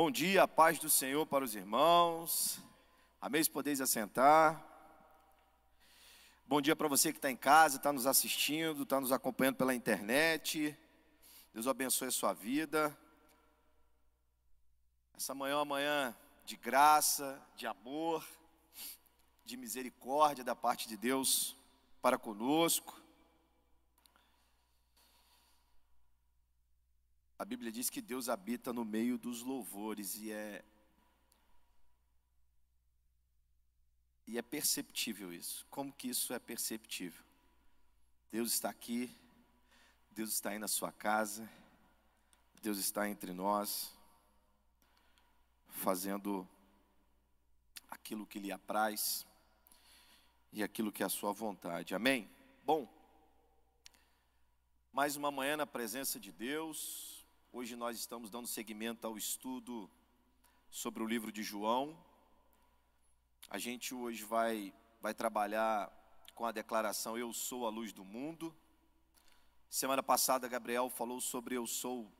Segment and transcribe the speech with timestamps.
[0.00, 2.60] Bom dia, a paz do Senhor para os irmãos.
[3.20, 3.42] Amém?
[3.42, 4.64] Se podeis assentar.
[6.46, 9.74] Bom dia para você que está em casa, está nos assistindo, está nos acompanhando pela
[9.74, 10.78] internet.
[11.52, 12.96] Deus abençoe a sua vida.
[15.16, 18.24] Essa manhã é uma manhã de graça, de amor,
[19.44, 21.56] de misericórdia da parte de Deus
[22.00, 23.02] para conosco.
[27.38, 30.64] A Bíblia diz que Deus habita no meio dos louvores e é
[34.26, 35.64] e é perceptível isso.
[35.70, 37.24] Como que isso é perceptível?
[38.30, 39.16] Deus está aqui,
[40.10, 41.48] Deus está aí na sua casa,
[42.60, 43.96] Deus está entre nós,
[45.68, 46.46] fazendo
[47.88, 49.24] aquilo que lhe apraz
[50.52, 51.94] e aquilo que é a sua vontade.
[51.94, 52.28] Amém?
[52.64, 52.92] Bom,
[54.92, 57.17] mais uma manhã na presença de Deus,
[57.50, 59.90] Hoje nós estamos dando seguimento ao estudo
[60.70, 61.98] sobre o livro de João.
[63.48, 65.90] A gente hoje vai, vai trabalhar
[66.34, 68.54] com a declaração Eu sou a luz do mundo.
[69.70, 72.12] Semana passada, Gabriel falou sobre Eu sou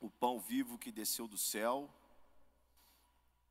[0.00, 1.92] o pão vivo que desceu do céu.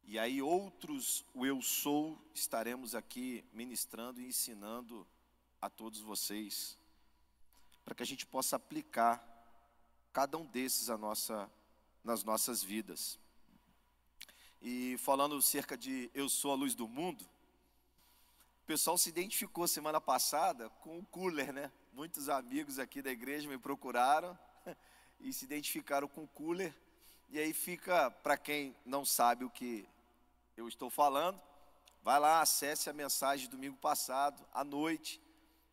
[0.03, 5.07] E aí, outros, o Eu sou, estaremos aqui ministrando e ensinando
[5.61, 6.79] a todos vocês,
[7.85, 9.32] para que a gente possa aplicar
[10.13, 11.49] cada um desses nossa,
[12.03, 13.19] nas nossas vidas.
[14.61, 17.25] E falando cerca de Eu sou a luz do mundo,
[18.61, 21.71] o pessoal se identificou semana passada com o cooler, né?
[21.91, 24.37] Muitos amigos aqui da igreja me procuraram
[25.19, 26.73] e se identificaram com o cooler.
[27.29, 29.85] E aí fica, para quem não sabe o que
[30.55, 31.41] eu estou falando,
[32.03, 35.19] vai lá, acesse a mensagem do domingo passado, à noite,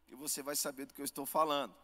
[0.08, 1.74] e você vai saber do que eu estou falando.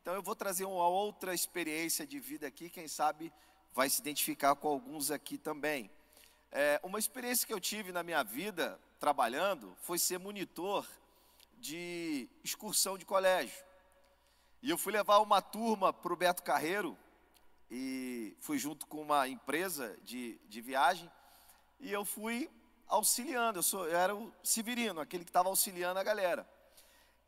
[0.00, 3.32] Então eu vou trazer uma outra experiência de vida aqui, quem sabe
[3.74, 5.90] vai se identificar com alguns aqui também.
[6.50, 10.86] É, uma experiência que eu tive na minha vida trabalhando foi ser monitor
[11.58, 13.62] de excursão de colégio.
[14.62, 16.96] E eu fui levar uma turma para o Beto Carreiro,
[17.70, 21.10] e fui junto com uma empresa de, de viagem,
[21.78, 22.50] e eu fui
[22.88, 26.48] auxiliando, eu, sou, eu era o Severino, aquele que estava auxiliando a galera.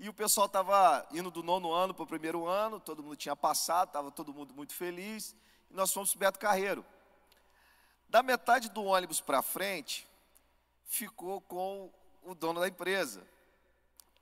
[0.02, 3.36] E o pessoal estava indo do nono ano para o primeiro ano, todo mundo tinha
[3.36, 5.32] passado, estava todo mundo muito feliz.
[5.70, 6.84] E nós fomos para o Beto Carreiro.
[8.08, 10.04] Da metade do ônibus para frente,
[10.86, 11.88] ficou com
[12.24, 13.24] o dono da empresa.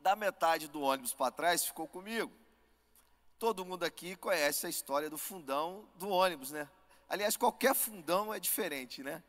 [0.00, 2.30] Da metade do ônibus para trás, ficou comigo.
[3.38, 6.68] Todo mundo aqui conhece a história do fundão do ônibus, né?
[7.08, 9.22] Aliás, qualquer fundão é diferente, né?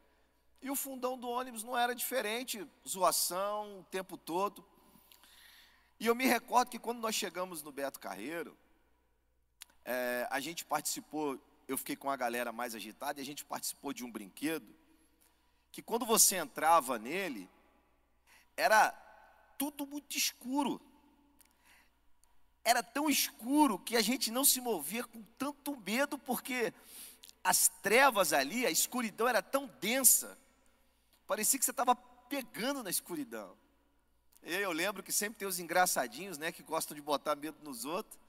[0.62, 4.66] E o fundão do ônibus não era diferente, zoação o tempo todo.
[6.02, 8.58] E eu me recordo que quando nós chegamos no Beto Carreiro,
[9.86, 13.94] é, a gente participou, eu fiquei com a galera mais agitada, e a gente participou
[13.94, 14.66] de um brinquedo,
[15.72, 17.48] que quando você entrava nele,
[18.58, 18.90] era
[19.60, 20.82] tudo muito escuro.
[22.64, 26.74] Era tão escuro que a gente não se movia com tanto medo, porque
[27.44, 30.36] as trevas ali, a escuridão era tão densa,
[31.28, 33.56] parecia que você estava pegando na escuridão.
[34.44, 38.20] Eu lembro que sempre tem os engraçadinhos, né, que gostam de botar medo nos outros.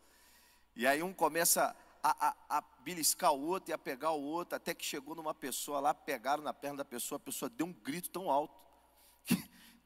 [0.77, 4.57] E aí um começa a, a, a beliscar o outro e a pegar o outro,
[4.57, 7.73] até que chegou numa pessoa lá, pegaram na perna da pessoa, a pessoa deu um
[7.73, 8.55] grito tão alto,
[9.25, 9.37] que,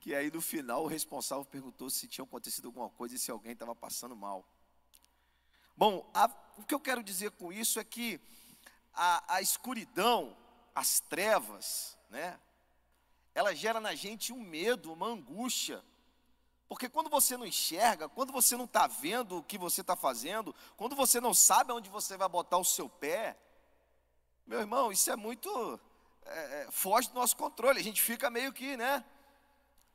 [0.01, 3.53] que aí no final o responsável perguntou se tinha acontecido alguma coisa e se alguém
[3.53, 4.45] estava passando mal.
[5.77, 8.19] Bom, a, o que eu quero dizer com isso é que
[8.95, 10.37] a, a escuridão,
[10.75, 12.41] as trevas, né,
[13.35, 15.85] ela gera na gente um medo, uma angústia,
[16.69, 20.55] porque quando você não enxerga, quando você não está vendo o que você está fazendo,
[20.77, 23.39] quando você não sabe onde você vai botar o seu pé,
[24.47, 25.81] meu irmão, isso é muito.
[26.25, 27.79] É, é foge do nosso controle.
[27.79, 29.05] A gente fica meio que, né?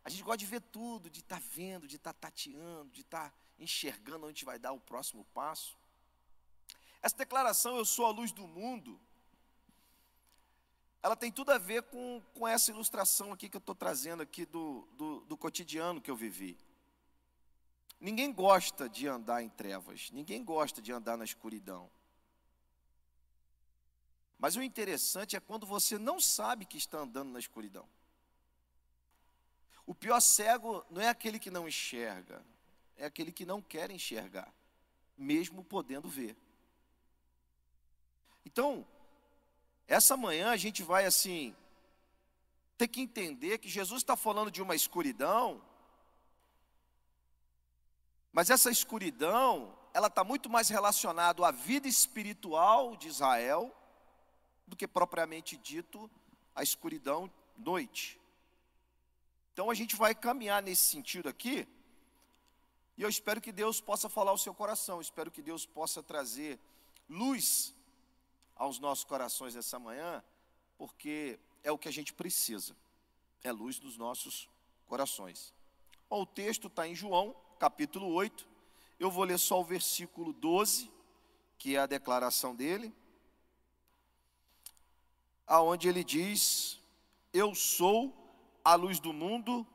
[0.03, 3.01] A gente gosta de ver tudo, de estar tá vendo, de estar tá tateando, de
[3.01, 5.77] estar tá enxergando onde vai dar o próximo passo.
[7.01, 8.99] Essa declaração, eu sou a luz do mundo,
[11.03, 14.45] ela tem tudo a ver com, com essa ilustração aqui que eu estou trazendo aqui
[14.45, 16.57] do, do, do cotidiano que eu vivi.
[17.99, 21.89] Ninguém gosta de andar em trevas, ninguém gosta de andar na escuridão.
[24.37, 27.87] Mas o interessante é quando você não sabe que está andando na escuridão.
[29.85, 32.43] O pior cego não é aquele que não enxerga,
[32.95, 34.51] é aquele que não quer enxergar,
[35.17, 36.35] mesmo podendo ver.
[38.45, 38.87] Então,
[39.87, 41.55] essa manhã a gente vai assim
[42.77, 45.61] ter que entender que Jesus está falando de uma escuridão,
[48.33, 53.75] mas essa escuridão ela está muito mais relacionada à vida espiritual de Israel
[54.65, 56.09] do que propriamente dito
[56.55, 58.19] a escuridão noite.
[59.53, 61.67] Então a gente vai caminhar nesse sentido aqui,
[62.97, 66.59] e eu espero que Deus possa falar ao seu coração, espero que Deus possa trazer
[67.09, 67.75] luz
[68.61, 70.23] aos nossos corações essa manhã,
[70.77, 72.77] porque é o que a gente precisa,
[73.43, 74.47] é luz dos nossos
[74.85, 75.51] corações.
[76.07, 78.47] Bom, o texto está em João, capítulo 8,
[78.99, 80.91] eu vou ler só o versículo 12,
[81.57, 82.93] que é a declaração dele,
[85.47, 86.79] aonde ele diz:
[87.33, 88.15] Eu sou
[88.63, 89.65] a luz do mundo,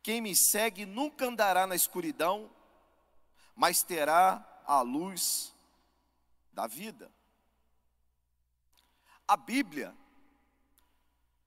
[0.00, 2.48] quem me segue nunca andará na escuridão,
[3.56, 5.52] mas terá a luz
[6.52, 7.12] da vida.
[9.26, 9.96] A Bíblia,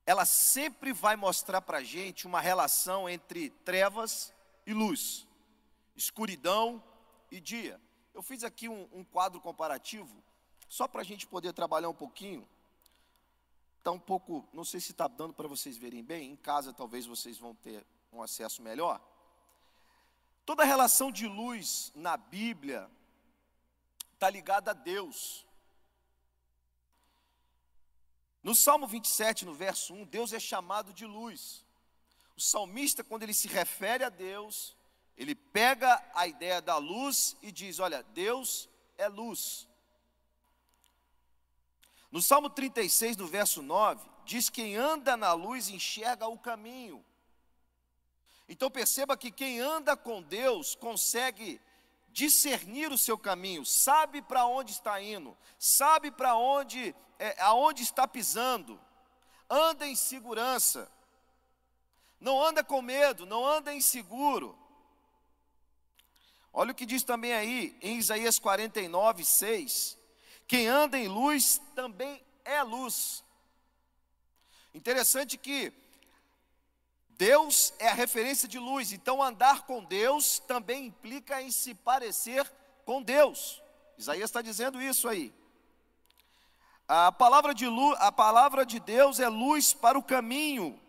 [0.05, 4.33] ela sempre vai mostrar para a gente uma relação entre trevas
[4.65, 5.27] e luz,
[5.95, 6.83] escuridão
[7.31, 7.79] e dia.
[8.13, 10.23] Eu fiz aqui um, um quadro comparativo,
[10.67, 12.47] só para a gente poder trabalhar um pouquinho.
[13.77, 17.05] Está um pouco, não sei se está dando para vocês verem bem, em casa talvez
[17.05, 18.99] vocês vão ter um acesso melhor.
[20.45, 22.89] Toda relação de luz na Bíblia
[24.13, 25.46] está ligada a Deus.
[28.47, 31.65] No Salmo 27, no verso 1, Deus é chamado de luz.
[32.33, 34.73] O salmista, quando ele se refere a Deus,
[35.17, 39.67] ele pega a ideia da luz e diz: Olha, Deus é luz.
[42.09, 47.03] No Salmo 36, no verso 9, diz: Quem anda na luz enxerga o caminho.
[48.47, 51.59] Então perceba que quem anda com Deus consegue
[52.17, 58.07] discernir o seu caminho, sabe para onde está indo, sabe para onde, é, aonde está
[58.07, 58.81] pisando,
[59.47, 60.91] anda em segurança,
[62.19, 64.57] não anda com medo, não anda inseguro.
[66.51, 69.95] Olha o que diz também aí em Isaías 49, 6.
[70.47, 73.23] Quem anda em luz também é luz.
[74.73, 75.71] Interessante que
[77.17, 82.49] Deus é a referência de luz, então andar com Deus também implica em se parecer
[82.85, 83.61] com Deus.
[83.97, 85.33] Isaías está dizendo isso aí.
[86.87, 90.79] A palavra, de luz, a palavra de Deus é luz para o caminho.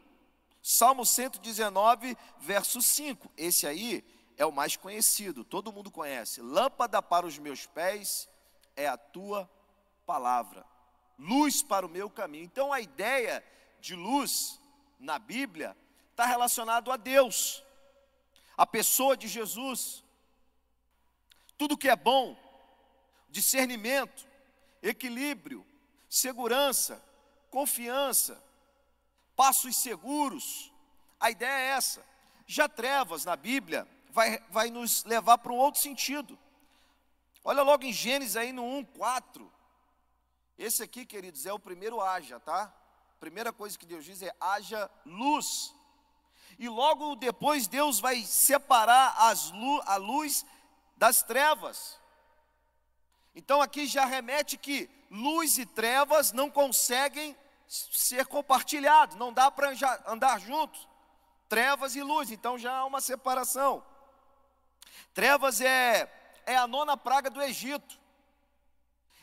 [0.62, 3.30] Salmo 119, verso 5.
[3.36, 4.04] Esse aí
[4.36, 6.42] é o mais conhecido, todo mundo conhece.
[6.42, 8.28] Lâmpada para os meus pés
[8.76, 9.50] é a tua
[10.06, 10.64] palavra,
[11.18, 12.44] luz para o meu caminho.
[12.44, 13.42] Então a ideia
[13.80, 14.60] de luz
[15.00, 15.76] na Bíblia
[16.18, 17.62] está relacionado a Deus,
[18.56, 20.02] a pessoa de Jesus.
[21.56, 22.36] Tudo que é bom,
[23.30, 24.26] discernimento,
[24.82, 25.64] equilíbrio,
[26.10, 27.00] segurança,
[27.52, 28.42] confiança,
[29.36, 30.72] passos seguros.
[31.20, 32.04] A ideia é essa.
[32.48, 36.36] Já trevas na Bíblia vai, vai nos levar para um outro sentido.
[37.44, 39.52] Olha logo em Gênesis aí no 1, 4.
[40.58, 42.74] Esse aqui, queridos, é o primeiro haja, tá?
[43.20, 45.77] Primeira coisa que Deus diz é haja luz.
[46.58, 49.52] E logo depois Deus vai separar as,
[49.86, 50.44] a luz
[50.96, 51.98] das trevas.
[53.34, 57.36] Então aqui já remete que luz e trevas não conseguem
[57.68, 59.72] ser compartilhados, não dá para
[60.06, 60.88] andar juntos.
[61.48, 63.84] Trevas e luz, então já há uma separação.
[65.14, 66.10] Trevas é,
[66.44, 67.98] é a nona praga do Egito.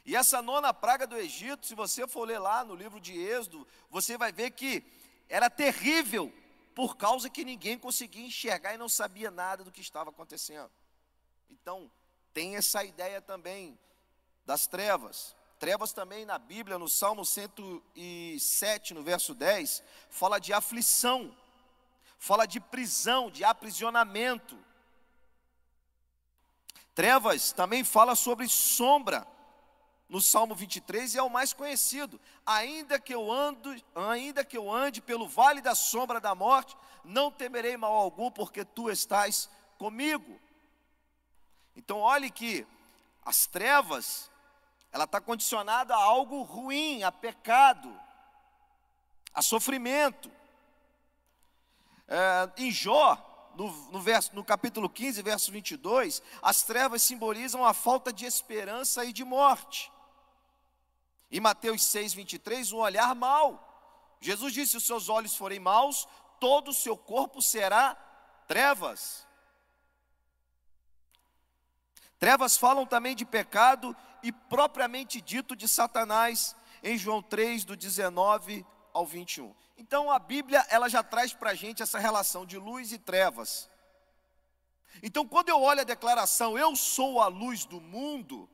[0.06, 3.68] E essa nona praga do Egito, se você for ler lá no livro de Êxodo,
[3.90, 4.84] você vai ver que
[5.28, 6.32] era terrível
[6.76, 10.70] por causa que ninguém conseguia enxergar e não sabia nada do que estava acontecendo.
[11.50, 11.90] Então,
[12.34, 13.80] tem essa ideia também
[14.46, 15.34] das trevas.
[15.58, 21.36] Trevas também na Bíblia, no Salmo 107, no verso 10, fala de aflição,
[22.20, 24.60] fala de prisão, de aprisionamento.
[26.94, 29.26] Trevas também fala sobre sombra
[30.08, 32.20] no Salmo 23 é o mais conhecido.
[32.46, 37.32] Ainda que eu ando, ainda que eu ande pelo vale da sombra da morte, não
[37.32, 40.40] temerei mal algum, porque tu estás comigo.
[41.76, 42.66] Então olhe que
[43.24, 44.30] as trevas,
[44.92, 47.92] ela está condicionada a algo ruim, a pecado,
[49.34, 50.32] a sofrimento.
[52.08, 57.74] É, em Jó, no, no, verso, no capítulo 15, verso 22, as trevas simbolizam a
[57.74, 59.92] falta de esperança e de morte.
[61.32, 63.62] Em Mateus 6, 23, um olhar mau.
[64.20, 66.08] Jesus disse: se os seus olhos forem maus,
[66.40, 67.96] todo o seu corpo será
[68.48, 69.26] trevas.
[72.18, 78.66] Trevas falam também de pecado e propriamente dito de Satanás, em João 3, do 19
[78.94, 79.54] ao 21.
[79.78, 83.70] Então a Bíblia, ela já traz para a gente essa relação de luz e trevas.
[85.04, 88.50] Então quando eu olho a declaração, eu sou a luz do mundo,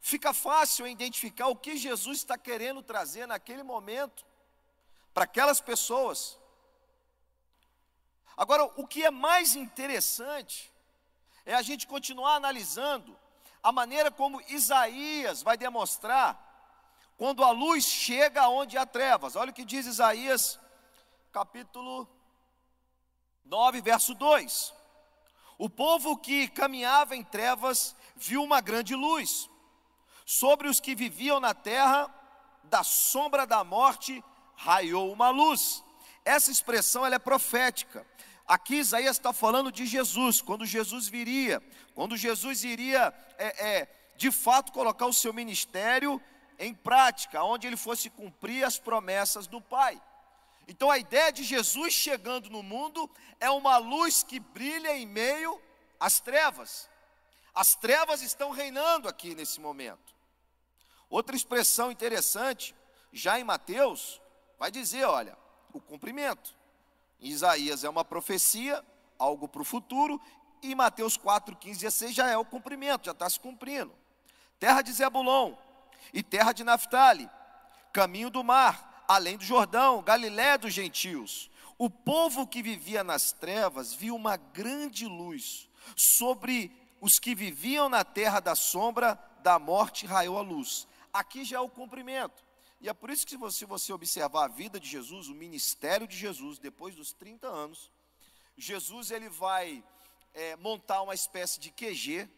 [0.00, 4.24] fica fácil identificar o que Jesus está querendo trazer naquele momento
[5.12, 6.38] para aquelas pessoas.
[8.36, 10.72] Agora, o que é mais interessante
[11.44, 13.18] é a gente continuar analisando
[13.62, 16.46] a maneira como Isaías vai demonstrar
[17.16, 19.34] quando a luz chega onde há trevas.
[19.34, 20.58] Olha o que diz Isaías,
[21.32, 22.08] capítulo
[23.44, 24.72] 9, verso 2.
[25.58, 29.47] O povo que caminhava em trevas viu uma grande luz.
[30.30, 32.06] Sobre os que viviam na terra,
[32.64, 34.22] da sombra da morte,
[34.54, 35.82] raiou uma luz.
[36.22, 38.06] Essa expressão ela é profética.
[38.46, 41.62] Aqui Isaías está falando de Jesus, quando Jesus viria,
[41.94, 46.20] quando Jesus iria, é, é, de fato, colocar o seu ministério
[46.58, 49.98] em prática, onde ele fosse cumprir as promessas do Pai.
[50.68, 55.58] Então a ideia de Jesus chegando no mundo é uma luz que brilha em meio
[55.98, 56.86] às trevas.
[57.54, 60.17] As trevas estão reinando aqui nesse momento.
[61.10, 62.74] Outra expressão interessante,
[63.12, 64.20] já em Mateus,
[64.58, 65.36] vai dizer: olha,
[65.72, 66.56] o cumprimento.
[67.20, 68.84] Isaías é uma profecia,
[69.18, 70.20] algo para o futuro,
[70.62, 73.92] e Mateus 4, 15 e 16 já é o cumprimento, já está se cumprindo.
[74.58, 75.54] Terra de Zebulon
[76.12, 77.28] e terra de Naphtali,
[77.92, 81.50] caminho do mar, além do Jordão, Galiléia dos gentios.
[81.76, 85.68] O povo que vivia nas trevas viu uma grande luz.
[85.96, 90.88] Sobre os que viviam na terra da sombra da morte raiou a luz.
[91.18, 92.44] Aqui já é o cumprimento.
[92.80, 96.16] E é por isso que se você, observar a vida de Jesus, o ministério de
[96.16, 97.90] Jesus, depois dos 30 anos,
[98.56, 99.82] Jesus ele vai
[100.32, 102.30] é, montar uma espécie de QG,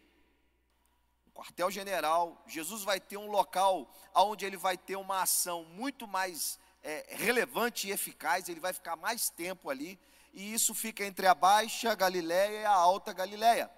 [1.35, 7.05] quartel-general, Jesus vai ter um local onde ele vai ter uma ação muito mais é,
[7.11, 10.01] relevante e eficaz, ele vai ficar mais tempo ali,
[10.33, 13.71] e isso fica entre a Baixa Galiléia e a Alta Galiléia,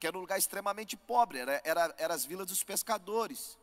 [0.00, 3.59] que era um lugar extremamente pobre, era, era, era as vilas dos pescadores.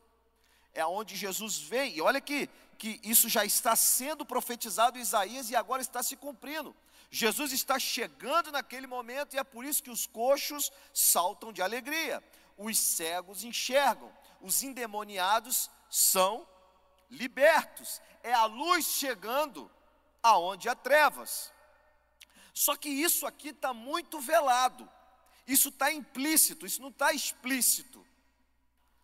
[0.78, 5.50] É onde Jesus vem, e olha que, que isso já está sendo profetizado em Isaías
[5.50, 6.76] e agora está se cumprindo.
[7.10, 12.22] Jesus está chegando naquele momento e é por isso que os coxos saltam de alegria
[12.58, 16.48] os cegos enxergam, os endemoniados são
[17.10, 18.02] libertos.
[18.24, 19.72] É a luz chegando
[20.24, 21.54] aonde há trevas.
[22.54, 24.90] Só que isso aqui está muito velado,
[25.46, 28.06] isso está implícito, isso não está explícito.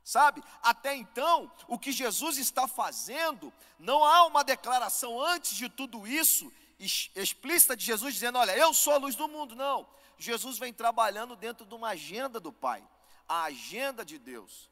[0.03, 0.43] Sabe?
[0.61, 6.51] Até então, o que Jesus está fazendo, não há uma declaração antes de tudo isso
[7.15, 9.55] explícita de Jesus dizendo: Olha, eu sou a luz do mundo.
[9.55, 9.87] Não.
[10.17, 12.83] Jesus vem trabalhando dentro de uma agenda do Pai
[13.27, 14.69] a agenda de Deus.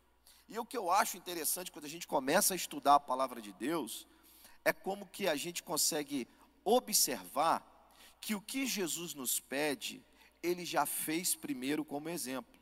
[0.48, 3.54] E o que eu acho interessante quando a gente começa a estudar a palavra de
[3.54, 4.06] Deus,
[4.66, 6.28] é como que a gente consegue
[6.64, 7.66] observar
[8.20, 10.04] que o que Jesus nos pede,
[10.44, 12.61] ele já fez primeiro como exemplo.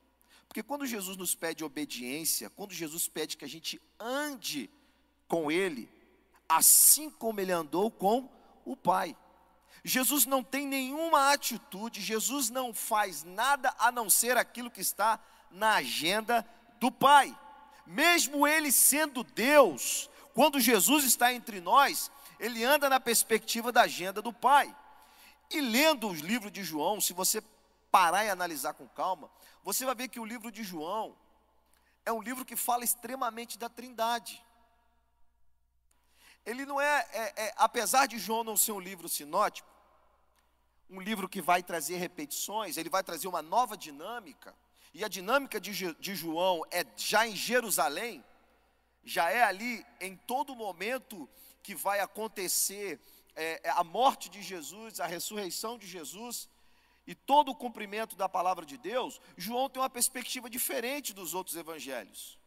[0.49, 4.67] Porque quando Jesus nos pede obediência, quando Jesus pede que a gente ande
[5.27, 5.87] com ele,
[6.49, 8.27] assim como ele andou com
[8.65, 9.15] o Pai.
[9.83, 15.19] Jesus não tem nenhuma atitude, Jesus não faz nada a não ser aquilo que está
[15.51, 16.43] na agenda
[16.79, 17.37] do Pai.
[17.85, 24.19] Mesmo ele sendo Deus, quando Jesus está entre nós, ele anda na perspectiva da agenda
[24.19, 24.75] do Pai.
[25.51, 27.43] E lendo os livros de João, se você
[27.91, 29.29] parar e analisar com calma,
[29.69, 31.15] você vai ver que o livro de João
[32.03, 34.43] é um livro que fala extremamente da Trindade.
[36.43, 39.69] Ele não é, é, é apesar de João não ser um livro sinótico,
[40.89, 44.55] um livro que vai trazer repetições, ele vai trazer uma nova dinâmica.
[44.91, 48.25] E a dinâmica de, de João é já em Jerusalém,
[49.03, 51.29] já é ali em todo momento
[51.61, 52.99] que vai acontecer
[53.35, 56.49] é, é, a morte de Jesus, a ressurreição de Jesus
[57.09, 61.55] e todo o cumprimento da palavra de Deus, João tem uma perspectiva diferente dos outros
[61.55, 62.37] evangelhos.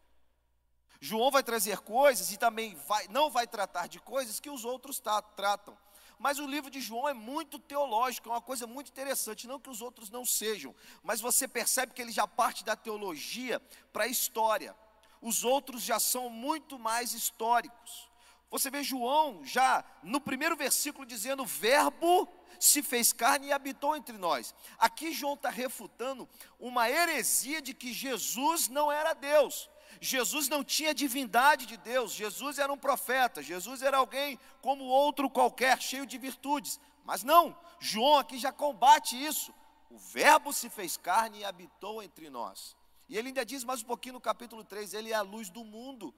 [1.00, 5.00] João vai trazer coisas e também vai, não vai tratar de coisas que os outros
[5.00, 5.76] tá, tratam.
[6.16, 9.48] Mas o livro de João é muito teológico, é uma coisa muito interessante.
[9.48, 13.58] Não que os outros não sejam, mas você percebe que ele já parte da teologia
[13.92, 14.76] para a história.
[15.20, 18.08] Os outros já são muito mais históricos.
[18.48, 24.16] Você vê João já no primeiro versículo dizendo: Verbo se fez carne e habitou entre
[24.18, 24.54] nós.
[24.78, 26.28] Aqui João está refutando
[26.58, 29.70] uma heresia de que Jesus não era Deus.
[30.00, 35.28] Jesus não tinha divindade de Deus, Jesus era um profeta, Jesus era alguém como outro
[35.28, 36.80] qualquer, cheio de virtudes.
[37.04, 39.54] Mas não, João aqui já combate isso.
[39.90, 42.76] O Verbo se fez carne e habitou entre nós.
[43.08, 45.62] E ele ainda diz mais um pouquinho no capítulo 3: Ele é a luz do
[45.64, 46.14] mundo.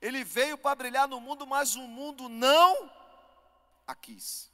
[0.00, 2.88] Ele veio para brilhar no mundo, mas o mundo não
[3.86, 4.50] a quis.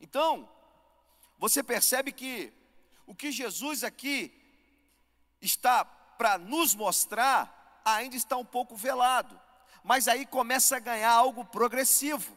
[0.00, 0.48] Então,
[1.38, 2.52] você percebe que
[3.06, 4.32] o que Jesus aqui
[5.40, 9.40] está para nos mostrar ainda está um pouco velado,
[9.82, 12.36] mas aí começa a ganhar algo progressivo.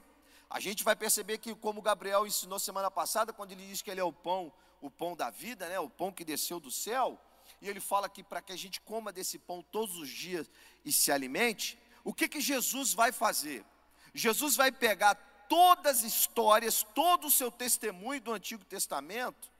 [0.49, 3.99] A gente vai perceber que, como Gabriel ensinou semana passada, quando ele diz que ele
[3.99, 7.19] é o pão, o pão da vida, né, o pão que desceu do céu,
[7.61, 10.49] e ele fala que para que a gente coma desse pão todos os dias
[10.83, 13.63] e se alimente, o que, que Jesus vai fazer?
[14.13, 15.15] Jesus vai pegar
[15.51, 19.51] todas as histórias, todo o seu testemunho do Antigo Testamento,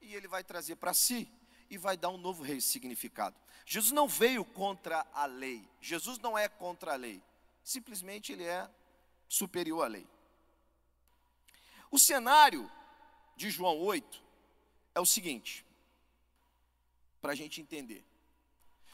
[0.00, 1.30] e ele vai trazer para si
[1.70, 3.36] e vai dar um novo significado.
[3.64, 7.22] Jesus não veio contra a lei, Jesus não é contra a lei,
[7.62, 8.68] simplesmente ele é
[9.28, 10.08] superior à lei.
[11.88, 12.68] O cenário
[13.36, 14.20] de João 8
[14.92, 15.64] é o seguinte,
[17.22, 18.04] para a gente entender.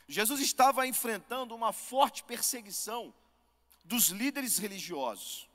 [0.06, 3.14] Jesus estava enfrentando uma forte perseguição
[3.82, 5.48] dos líderes religiosos.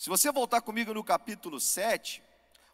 [0.00, 2.22] Se você voltar comigo no capítulo 7,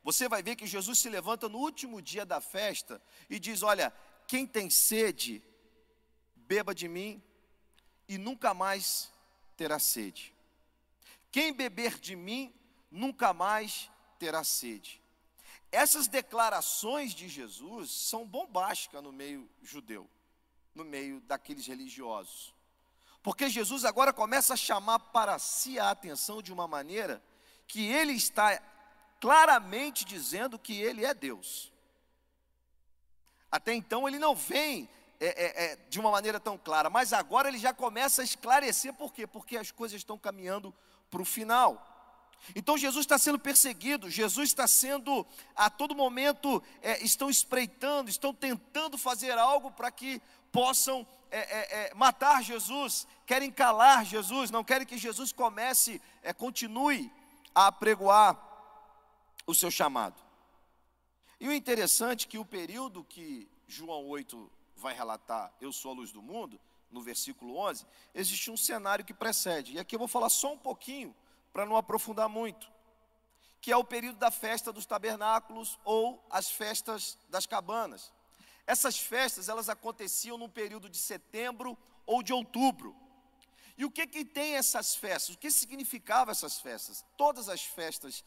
[0.05, 3.93] você vai ver que Jesus se levanta no último dia da festa e diz: Olha,
[4.29, 5.43] quem tem sede,
[6.37, 7.21] beba de mim
[8.09, 9.11] e nunca mais
[9.57, 10.33] terá sede.
[11.33, 12.55] Quem beber de mim,
[12.93, 13.91] nunca mais
[14.21, 15.03] terá sede.
[15.73, 20.09] Essas declarações de Jesus são bombásticas no meio judeu,
[20.73, 22.55] no meio daqueles religiosos.
[23.27, 27.21] Porque Jesus agora começa a chamar para si a atenção de uma maneira
[27.67, 28.63] que ele está
[29.21, 31.73] claramente dizendo que ele é Deus.
[33.51, 37.49] Até então ele não vem é, é, é, de uma maneira tão clara, mas agora
[37.49, 39.27] ele já começa a esclarecer por quê?
[39.27, 40.73] Porque as coisas estão caminhando
[41.11, 41.85] para o final.
[42.55, 48.33] Então Jesus está sendo perseguido, Jesus está sendo, a todo momento, é, estão espreitando, estão
[48.33, 54.65] tentando fazer algo para que possam é, é, é, matar Jesus, querem calar Jesus, não
[54.65, 57.13] querem que Jesus comece, é, continue
[57.55, 58.37] a apregoar
[59.47, 60.21] o seu chamado.
[61.39, 65.95] E o interessante é que o período que João 8 vai relatar, eu sou a
[65.95, 69.75] luz do mundo, no versículo 11, existe um cenário que precede.
[69.75, 71.15] E aqui eu vou falar só um pouquinho
[71.53, 72.71] para não aprofundar muito,
[73.61, 78.13] que é o período da festa dos tabernáculos ou as festas das cabanas.
[78.67, 82.95] Essas festas, elas aconteciam no período de setembro ou de outubro.
[83.79, 85.37] E o que que tem essas festas?
[85.37, 87.05] O que significava essas festas?
[87.17, 88.25] Todas as festas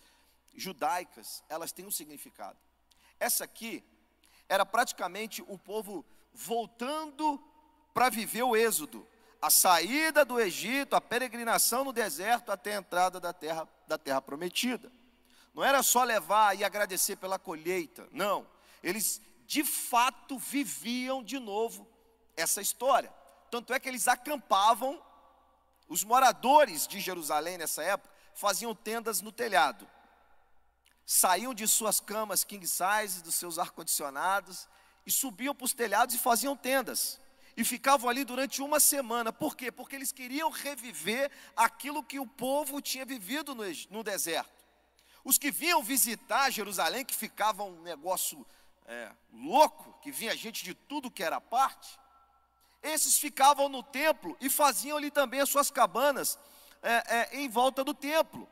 [0.55, 2.57] judaicas, elas têm um significado.
[3.19, 3.83] Essa aqui
[4.47, 7.43] era praticamente o povo voltando
[7.93, 9.05] para viver o êxodo
[9.41, 14.21] a saída do Egito, a peregrinação no deserto até a entrada da terra, da terra
[14.21, 14.91] prometida.
[15.53, 18.45] Não era só levar e agradecer pela colheita, não.
[18.83, 21.87] Eles de fato viviam de novo
[22.37, 23.11] essa história.
[23.49, 25.03] Tanto é que eles acampavam,
[25.87, 29.89] os moradores de Jerusalém nessa época faziam tendas no telhado.
[31.03, 34.69] Saíam de suas camas king size, dos seus ar-condicionados,
[35.03, 37.19] e subiam para os telhados e faziam tendas
[37.57, 39.33] e ficavam ali durante uma semana.
[39.33, 39.71] Por quê?
[39.71, 43.55] Porque eles queriam reviver aquilo que o povo tinha vivido
[43.89, 44.63] no, deserto.
[45.23, 48.45] Os que vinham visitar Jerusalém, que ficava um negócio
[48.89, 51.99] é, louco, que vinha gente de tudo que era parte,
[52.81, 56.39] esses ficavam no templo e faziam ali também as suas cabanas
[56.81, 58.49] é, é, em volta do templo.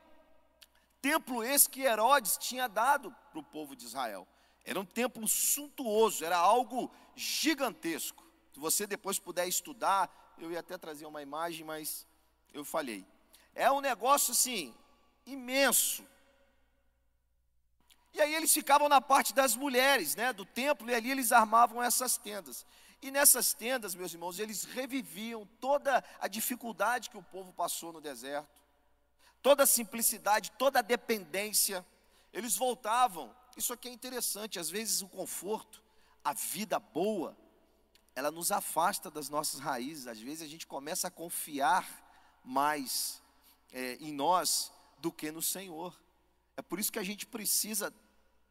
[1.02, 4.28] Templo esse que Herodes tinha dado para o povo de Israel.
[4.64, 8.24] Era um templo suntuoso, era algo gigantesco.
[8.54, 12.06] Se você depois puder estudar, eu ia até trazer uma imagem, mas
[12.54, 13.08] eu falhei.
[13.56, 14.76] É um negócio assim,
[15.26, 16.06] imenso.
[18.14, 21.82] E aí eles ficavam na parte das mulheres, né, do templo, e ali eles armavam
[21.82, 22.66] essas tendas.
[23.02, 28.02] E nessas tendas, meus irmãos, eles reviviam toda a dificuldade que o povo passou no
[28.02, 28.50] deserto,
[29.42, 31.86] toda a simplicidade, toda a dependência.
[32.34, 33.36] Eles voltavam.
[33.56, 35.84] Isso aqui é interessante, às vezes o conforto,
[36.24, 37.38] a vida boa,
[38.16, 40.08] ela nos afasta das nossas raízes.
[40.08, 41.88] Às vezes a gente começa a confiar
[42.44, 43.22] mais
[43.72, 45.96] é, em nós do que no Senhor.
[46.58, 47.94] É por isso que a gente precisa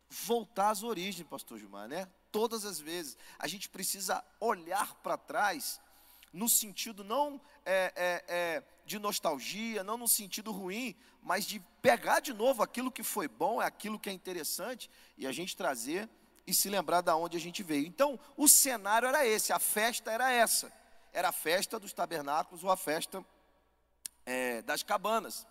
[0.08, 2.08] voltar às origens, Pastor Gilmar, né?
[2.30, 5.80] Todas as vezes a gente precisa olhar para trás
[6.32, 12.20] no sentido não é, é, é, de nostalgia, não no sentido ruim, mas de pegar
[12.20, 16.08] de novo aquilo que foi bom, aquilo que é interessante e a gente trazer
[16.46, 17.86] e se lembrar da onde a gente veio.
[17.86, 20.72] Então, o cenário era esse, a festa era essa.
[21.12, 23.24] Era a festa dos tabernáculos ou a festa
[24.24, 25.46] é, das cabanas.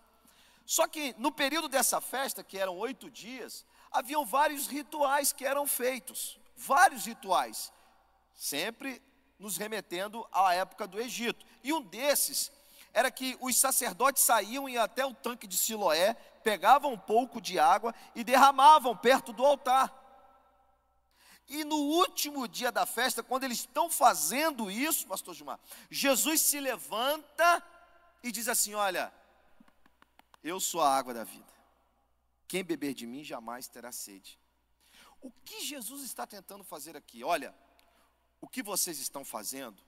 [0.66, 5.68] Só que no período dessa festa, que eram oito dias, haviam vários rituais que eram
[5.68, 6.40] feitos.
[6.56, 7.72] Vários rituais.
[8.34, 9.02] Sempre
[9.38, 11.46] nos remetendo à época do Egito.
[11.64, 12.52] E um desses
[12.94, 17.60] era que os sacerdotes saíam e até o tanque de Siloé, pegavam um pouco de
[17.60, 19.94] água e derramavam perto do altar.
[21.48, 25.60] E no último dia da festa, quando eles estão fazendo isso, pastor Gilmar,
[25.92, 27.62] Jesus se levanta
[28.24, 29.14] e diz assim: Olha,
[30.46, 31.52] eu sou a água da vida.
[32.48, 34.40] Quem beber de mim jamais terá sede.
[35.20, 37.24] O que Jesus está tentando fazer aqui?
[37.24, 37.54] Olha,
[38.40, 39.82] o que vocês estão fazendo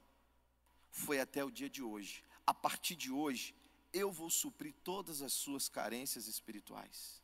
[0.89, 2.25] foi até o dia de hoje.
[2.45, 3.55] A partir de hoje,
[3.93, 7.21] eu vou suprir todas as suas carências espirituais.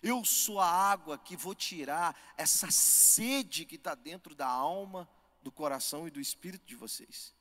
[0.00, 5.08] Eu sou a água que vou tirar essa sede que está dentro da alma,
[5.42, 7.33] do coração e do espírito de vocês.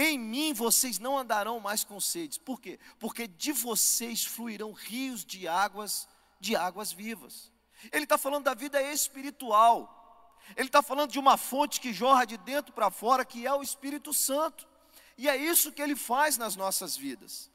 [0.00, 2.38] Em mim vocês não andarão mais com sedes.
[2.38, 2.78] Por quê?
[3.00, 6.08] Porque de vocês fluirão rios de águas,
[6.38, 7.50] de águas vivas.
[7.90, 10.38] Ele está falando da vida espiritual.
[10.56, 13.60] Ele está falando de uma fonte que jorra de dentro para fora, que é o
[13.60, 14.68] Espírito Santo.
[15.16, 17.50] E é isso que ele faz nas nossas vidas.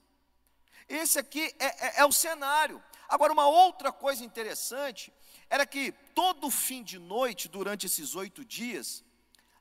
[0.90, 2.84] Esse aqui é, é, é o cenário.
[3.08, 5.14] Agora, uma outra coisa interessante
[5.50, 9.02] era que todo fim de noite, durante esses oito dias,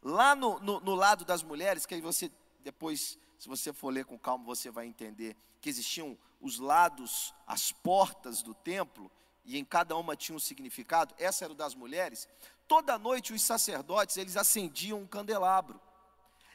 [0.02, 2.28] lá no, no, no lado das mulheres, que aí você
[2.62, 7.70] depois, se você for ler com calma, você vai entender que existiam os lados, as
[7.70, 9.10] portas do templo,
[9.44, 11.14] e em cada uma tinha um significado.
[11.18, 12.28] Essa era o das mulheres.
[12.66, 15.80] Toda noite os sacerdotes, eles acendiam um candelabro.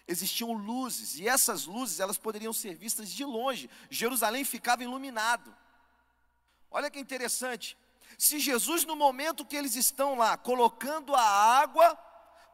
[0.08, 3.70] Existiam luzes, e essas luzes, elas poderiam ser vistas de longe.
[3.90, 5.54] Jerusalém ficava iluminado.
[6.72, 7.78] Olha que interessante.
[8.18, 11.98] Se Jesus, no momento que eles estão lá, colocando a água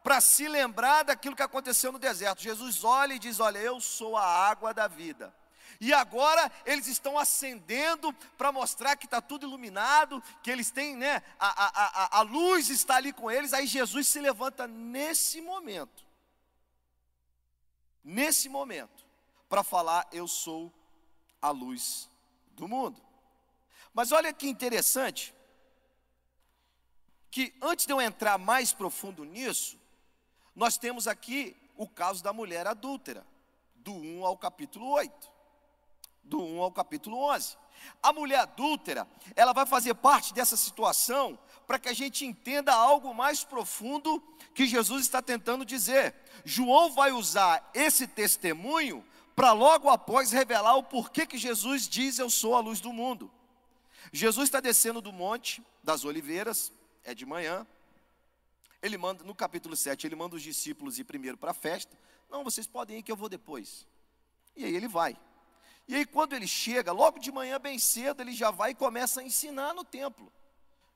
[0.03, 4.17] para se lembrar daquilo que aconteceu no deserto, Jesus olha e diz: Olha, eu sou
[4.17, 5.33] a água da vida.
[5.79, 11.23] E agora eles estão acendendo para mostrar que está tudo iluminado, que eles têm, né?
[11.39, 13.53] A, a, a, a luz está ali com eles.
[13.53, 16.03] Aí Jesus se levanta nesse momento,
[18.03, 19.05] nesse momento,
[19.47, 20.71] para falar: Eu sou
[21.41, 22.09] a luz
[22.51, 23.01] do mundo.
[23.93, 25.33] Mas olha que interessante,
[27.31, 29.81] que antes de eu entrar mais profundo nisso,
[30.55, 33.25] nós temos aqui o caso da mulher adúltera,
[33.75, 35.31] do 1 ao capítulo 8,
[36.23, 37.57] do 1 ao capítulo 11.
[38.01, 41.37] A mulher adúltera, ela vai fazer parte dessa situação
[41.67, 44.21] para que a gente entenda algo mais profundo
[44.53, 46.15] que Jesus está tentando dizer.
[46.45, 49.03] João vai usar esse testemunho
[49.35, 53.31] para logo após revelar o porquê que Jesus diz: Eu sou a luz do mundo.
[54.11, 56.71] Jesus está descendo do monte das oliveiras,
[57.03, 57.65] é de manhã.
[58.83, 61.97] Ele manda, no capítulo 7, ele manda os discípulos ir primeiro para a festa.
[62.29, 63.87] Não, vocês podem ir que eu vou depois.
[64.57, 65.17] E aí ele vai.
[65.87, 69.21] E aí quando ele chega, logo de manhã bem cedo, ele já vai e começa
[69.21, 70.31] a ensinar no templo.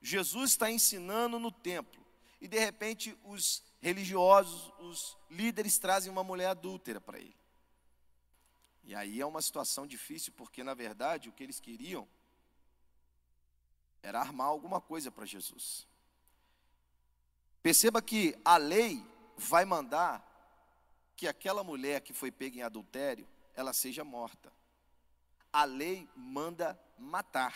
[0.02, 2.06] Jesus está ensinando no templo.
[2.42, 7.38] E de repente os religiosos, os líderes trazem uma mulher adúltera para ele.
[8.84, 12.06] E aí é uma situação difícil, porque na verdade o que eles queriam
[14.04, 15.88] era armar alguma coisa para Jesus.
[17.68, 20.26] Perceba que a lei vai mandar
[21.18, 24.54] que aquela mulher que foi pega em adultério, ela seja morta.
[25.52, 27.54] A lei manda matar.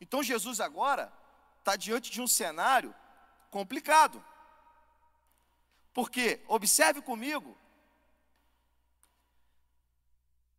[0.00, 1.12] Então Jesus agora
[1.58, 2.94] está diante de um cenário
[3.50, 4.24] complicado.
[5.92, 7.58] Porque, observe comigo,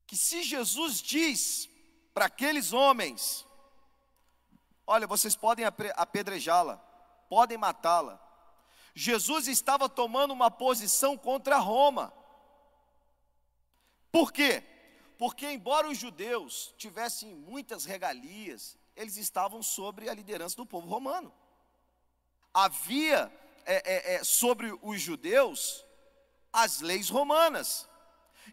[0.06, 1.70] que se Jesus diz
[2.14, 3.48] para aqueles homens
[4.86, 6.76] Olha, vocês podem apedrejá-la,
[7.34, 8.20] podem matá-la.
[8.94, 12.14] Jesus estava tomando uma posição contra Roma.
[14.12, 14.62] Por quê?
[15.18, 21.34] Porque, embora os judeus tivessem muitas regalias, eles estavam sobre a liderança do povo romano.
[22.54, 23.34] Havia
[23.66, 25.84] é, é, é, sobre os judeus
[26.52, 27.90] as leis romanas.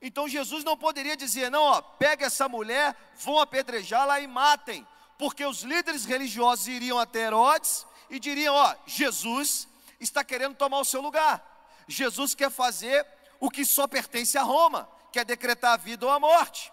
[0.00, 4.86] Então Jesus não poderia dizer, não, ó, pega essa mulher, vão apedrejá-la e matem
[5.20, 9.68] porque os líderes religiosos iriam até Herodes e diriam: Ó, Jesus
[9.98, 11.46] está querendo tomar o seu lugar.
[11.86, 13.06] Jesus quer fazer
[13.38, 16.72] o que só pertence a Roma, quer decretar a vida ou a morte.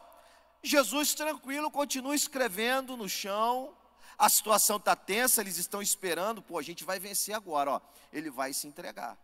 [0.61, 3.73] Jesus, tranquilo, continua escrevendo no chão.
[4.17, 6.41] A situação está tensa, eles estão esperando.
[6.41, 7.81] Pô, a gente vai vencer agora, ó.
[8.11, 9.17] Ele vai se entregar.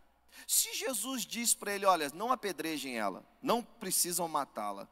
[0.47, 4.87] Se Jesus diz para ele: Olha, não apedrejem ela, não precisam matá-la.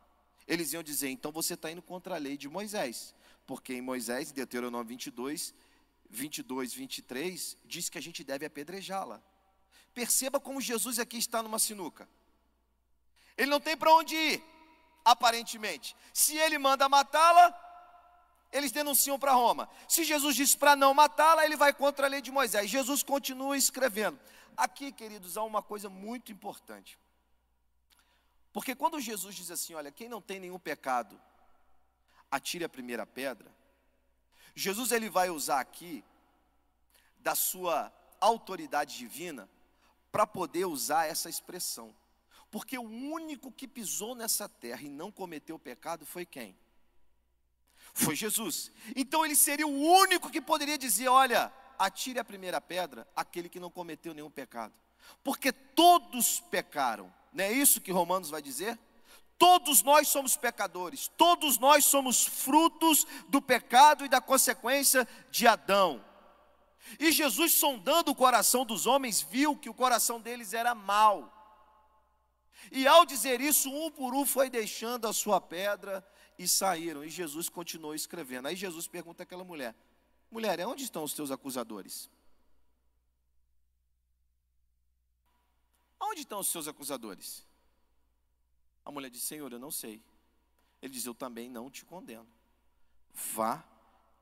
[0.48, 3.14] Eles iam dizer: Então você está indo contra a lei de Moisés
[3.52, 5.54] porque em Moisés, em Deuteronômio 22,
[6.12, 9.22] 22, 23, diz que a gente deve apedrejá-la.
[9.94, 12.08] Perceba como Jesus aqui está numa sinuca.
[13.38, 14.44] Ele não tem para onde ir,
[15.04, 15.96] aparentemente.
[16.14, 17.58] Se ele manda matá-la,
[18.52, 19.70] eles denunciam para Roma.
[19.88, 22.70] Se Jesus diz para não matá-la, ele vai contra a lei de Moisés.
[22.70, 24.20] Jesus continua escrevendo.
[24.56, 27.00] Aqui, queridos, há uma coisa muito importante.
[28.52, 31.20] Porque quando Jesus diz assim: Olha, quem não tem nenhum pecado,
[32.30, 33.50] atire a primeira pedra.
[34.56, 36.04] Jesus ele vai usar aqui
[37.20, 39.50] da sua autoridade divina
[40.12, 41.96] para poder usar essa expressão.
[42.50, 46.56] Porque o único que pisou nessa terra e não cometeu pecado foi quem?
[47.94, 48.72] Foi Jesus.
[48.96, 53.60] Então ele seria o único que poderia dizer: olha, atire a primeira pedra aquele que
[53.60, 54.74] não cometeu nenhum pecado.
[55.24, 57.12] Porque todos pecaram.
[57.34, 58.78] Não é isso que Romanos vai dizer?
[59.42, 66.06] Todos nós somos pecadores, todos nós somos frutos do pecado e da consequência de Adão.
[67.00, 71.36] E Jesus, sondando o coração dos homens, viu que o coração deles era mau.
[72.72, 77.04] E ao dizer isso, um por um foi deixando a sua pedra e saíram.
[77.04, 78.48] E Jesus continuou escrevendo.
[78.48, 79.76] Aí Jesus pergunta àquela mulher:
[80.30, 82.12] Mulher, onde estão os teus acusadores?
[86.00, 87.44] Onde estão os seus acusadores?
[88.86, 90.02] A mulher disse: Senhor, eu não sei.
[90.82, 92.28] Ele diz: Eu também não te condeno.
[93.14, 93.64] Vá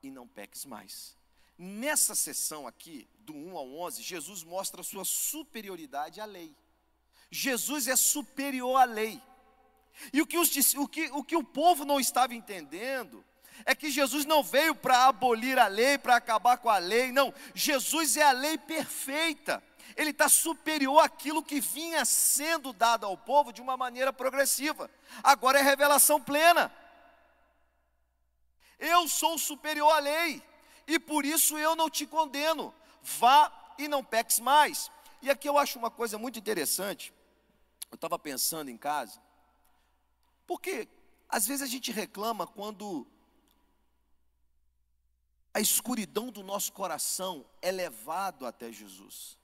[0.02, 1.18] e não peques mais.
[1.58, 6.56] Nessa sessão aqui, do 1 ao 11, Jesus mostra a sua superioridade à lei.
[7.30, 9.22] Jesus é superior à lei.
[10.14, 13.24] E o que, os, o, que, o que o povo não estava entendendo
[13.66, 17.34] é que Jesus não veio para abolir a lei, para acabar com a lei, não.
[17.54, 19.62] Jesus é a lei perfeita.
[19.96, 24.90] Ele está superior àquilo que vinha sendo dado ao povo de uma maneira progressiva.
[25.24, 26.72] Agora é revelação plena.
[28.78, 30.42] Eu sou superior à lei
[30.88, 32.74] e por isso eu não te condeno.
[33.02, 34.92] Vá e não peques mais.
[35.22, 37.14] E aqui eu acho uma coisa muito interessante.
[37.92, 39.20] Eu estava pensando em casa,
[40.46, 40.88] porque
[41.28, 43.08] às vezes a gente reclama quando
[45.54, 49.39] a escuridão do nosso coração é levado até Jesus.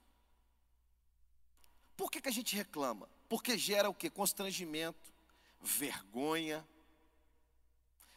[1.96, 3.10] Por que, que a gente reclama?
[3.30, 4.10] Porque gera o que?
[4.10, 5.14] Constrangimento,
[5.62, 6.66] vergonha,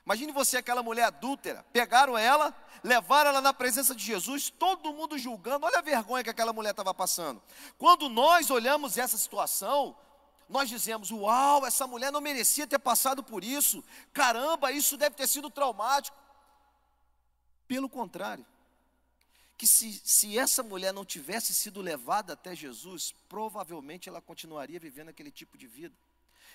[0.08, 5.18] Imagine você, aquela mulher adúltera, pegaram ela, levaram ela na presença de Jesus, todo mundo
[5.18, 7.42] julgando, olha a vergonha que aquela mulher estava passando.
[7.76, 9.94] Quando nós olhamos essa situação,
[10.48, 15.26] nós dizemos: Uau, essa mulher não merecia ter passado por isso, caramba, isso deve ter
[15.26, 16.16] sido traumático.
[17.66, 18.46] Pelo contrário,
[19.58, 25.08] que se, se essa mulher não tivesse sido levada até Jesus, provavelmente ela continuaria vivendo
[25.08, 25.94] aquele tipo de vida.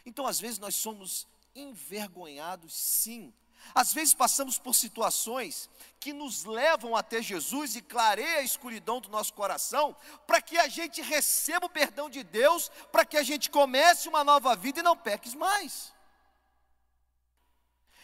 [0.06, 3.34] Então, às vezes, nós somos envergonhados, sim,
[3.76, 9.10] às vezes passamos por situações que nos levam até Jesus e clareia a escuridão do
[9.10, 13.50] nosso coração, para que a gente receba o perdão de Deus, para que a gente
[13.50, 15.94] comece uma nova vida e não peques mais.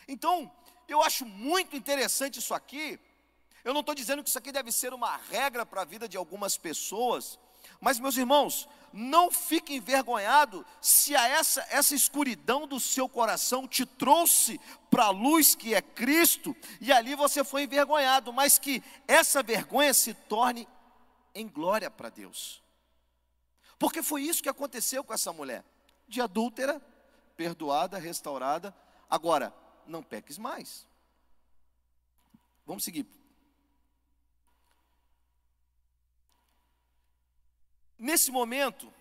[0.08, 0.52] Então,
[0.88, 3.00] eu acho muito interessante isso aqui.
[3.64, 6.18] Eu não estou dizendo que isso aqui deve ser uma regra para a vida de
[6.18, 7.40] algumas pessoas,
[7.80, 14.60] mas, meus irmãos, não fique envergonhado se essa, essa escuridão do seu coração te trouxe
[14.90, 19.94] para a luz que é Cristo, e ali você foi envergonhado, mas que essa vergonha
[19.94, 20.68] se torne
[21.36, 22.62] em glória para Deus.
[23.78, 25.64] Porque foi isso que aconteceu com essa mulher,
[26.08, 26.82] de adúltera,
[27.38, 28.76] perdoada, restaurada,
[29.10, 29.54] agora,
[29.88, 30.86] não peques mais.
[32.66, 33.19] Vamos seguir.
[38.00, 38.92] Nesse momento,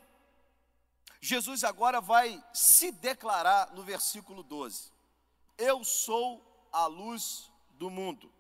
[1.20, 4.92] Jesus agora vai se declarar no versículo 12:
[5.56, 8.32] Eu sou a luz do mundo.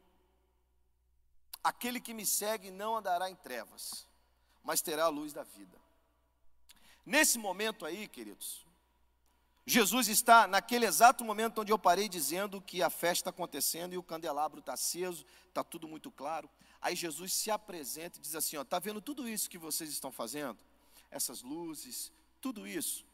[1.62, 4.04] Aquele que me segue não andará em trevas,
[4.64, 5.78] mas terá a luz da vida.
[7.06, 8.66] Nesse momento aí, queridos,
[9.64, 13.98] Jesus está naquele exato momento onde eu parei dizendo que a festa está acontecendo e
[13.98, 16.50] o candelabro está aceso, está tudo muito claro.
[16.80, 20.12] Aí Jesus se apresenta e diz assim: ó, tá vendo tudo isso que vocês estão
[20.12, 20.58] fazendo?
[21.10, 23.04] Essas luzes, tudo isso.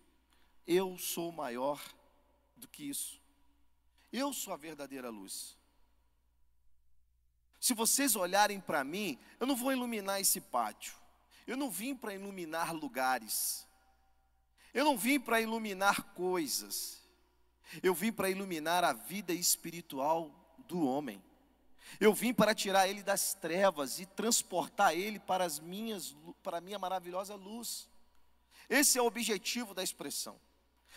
[0.66, 1.82] Eu sou maior
[2.56, 3.20] do que isso.
[4.12, 5.56] Eu sou a verdadeira luz.
[7.58, 10.94] Se vocês olharem para mim, eu não vou iluminar esse pátio.
[11.46, 13.66] Eu não vim para iluminar lugares.
[14.72, 17.02] Eu não vim para iluminar coisas.
[17.82, 20.30] Eu vim para iluminar a vida espiritual
[20.68, 21.22] do homem.
[22.00, 26.60] Eu vim para tirar ele das trevas e transportar ele para as minhas para a
[26.60, 27.88] minha maravilhosa luz.
[28.68, 30.40] Esse é o objetivo da expressão.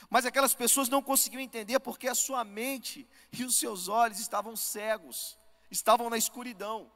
[0.10, 4.56] Mas aquelas pessoas não conseguiam entender porque a sua mente e os seus olhos estavam
[4.56, 5.38] cegos,
[5.72, 6.92] estavam na escuridão.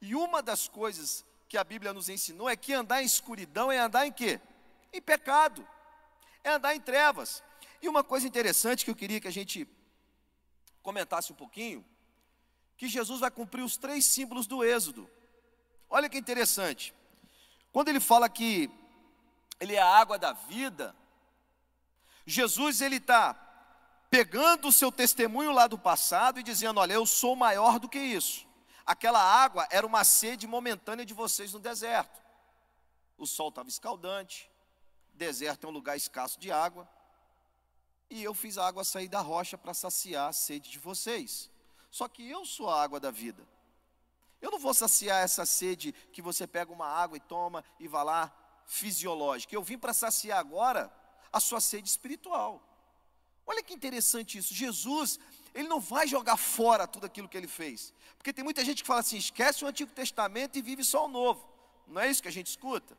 [0.00, 3.78] E uma das coisas que a Bíblia nos ensinou é que andar em escuridão é
[3.78, 4.40] andar em quê?
[4.92, 5.66] Em pecado.
[6.42, 7.42] É andar em trevas.
[7.80, 9.68] E uma coisa interessante que eu queria que a gente
[10.82, 11.84] comentasse um pouquinho,
[12.82, 15.08] que Jesus vai cumprir os três símbolos do Êxodo.
[15.88, 16.92] Olha que interessante.
[17.70, 18.68] Quando ele fala que
[19.60, 20.92] ele é a água da vida,
[22.26, 23.34] Jesus ele está
[24.10, 28.00] pegando o seu testemunho lá do passado e dizendo: Olha, eu sou maior do que
[28.00, 28.48] isso.
[28.84, 32.20] Aquela água era uma sede momentânea de vocês no deserto.
[33.16, 34.50] o sol estava escaldante,
[35.14, 36.90] deserto é um lugar escasso de água,
[38.10, 41.51] e eu fiz a água sair da rocha para saciar a sede de vocês.
[41.92, 43.46] Só que eu sou a água da vida.
[44.40, 48.02] Eu não vou saciar essa sede que você pega uma água e toma e vai
[48.02, 48.32] lá,
[48.66, 49.54] fisiológica.
[49.54, 50.90] Eu vim para saciar agora
[51.30, 52.66] a sua sede espiritual.
[53.46, 54.54] Olha que interessante isso.
[54.54, 55.20] Jesus,
[55.54, 57.92] ele não vai jogar fora tudo aquilo que ele fez.
[58.16, 61.08] Porque tem muita gente que fala assim: esquece o Antigo Testamento e vive só o
[61.08, 61.46] Novo.
[61.86, 62.96] Não é isso que a gente escuta?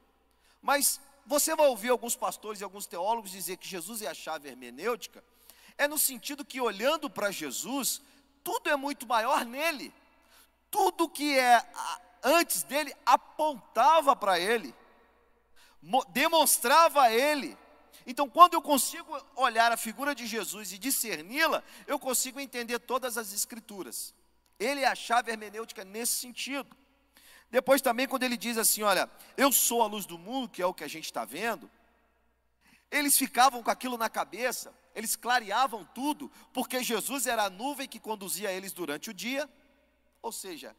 [0.61, 4.49] Mas você vai ouvir alguns pastores e alguns teólogos dizer que Jesus é a chave
[4.49, 5.23] hermenêutica,
[5.79, 8.01] é no sentido que olhando para Jesus,
[8.43, 9.93] tudo é muito maior nele
[10.73, 11.63] tudo que é
[12.23, 14.73] antes dele apontava para ele,
[16.09, 17.55] demonstrava a ele.
[18.07, 23.19] Então, quando eu consigo olhar a figura de Jesus e discerni-la, eu consigo entender todas
[23.19, 24.15] as escrituras.
[24.59, 26.75] Ele é a chave hermenêutica nesse sentido.
[27.51, 30.65] Depois também, quando ele diz assim: Olha, eu sou a luz do mundo, que é
[30.65, 31.69] o que a gente está vendo,
[32.89, 37.99] eles ficavam com aquilo na cabeça, eles clareavam tudo, porque Jesus era a nuvem que
[37.99, 39.49] conduzia eles durante o dia
[40.23, 40.73] ou seja,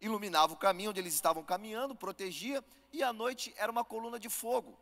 [0.00, 4.28] iluminava o caminho onde eles estavam caminhando, protegia, e à noite era uma coluna de
[4.28, 4.76] fogo,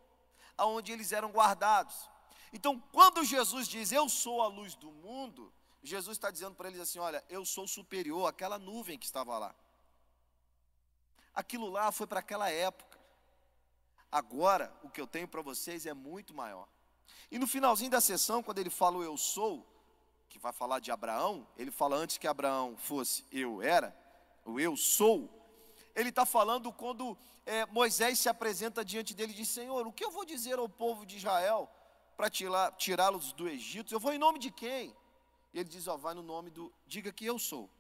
[0.57, 2.09] aonde eles eram guardados.
[2.51, 6.81] Então, quando Jesus diz, Eu sou a luz do mundo, Jesus está dizendo para eles
[6.81, 9.55] assim: Olha, eu sou superior àquela nuvem que estava lá.
[11.35, 12.99] Aquilo lá foi para aquela época.
[14.11, 16.67] Agora, o que eu tenho para vocês é muito maior.
[17.31, 19.67] E no finalzinho da sessão, quando ele fala o eu sou,
[20.29, 23.97] que vai falar de Abraão, ele fala antes que Abraão fosse eu era,
[24.45, 25.29] o eu sou.
[25.95, 30.05] Ele está falando quando é, Moisés se apresenta diante dele e diz: Senhor, o que
[30.05, 31.71] eu vou dizer ao povo de Israel
[32.17, 33.93] para tirá-los do Egito?
[33.93, 34.95] Eu vou em nome de quem?
[35.53, 37.71] Ele diz: Ó, vai no nome do, diga que eu sou.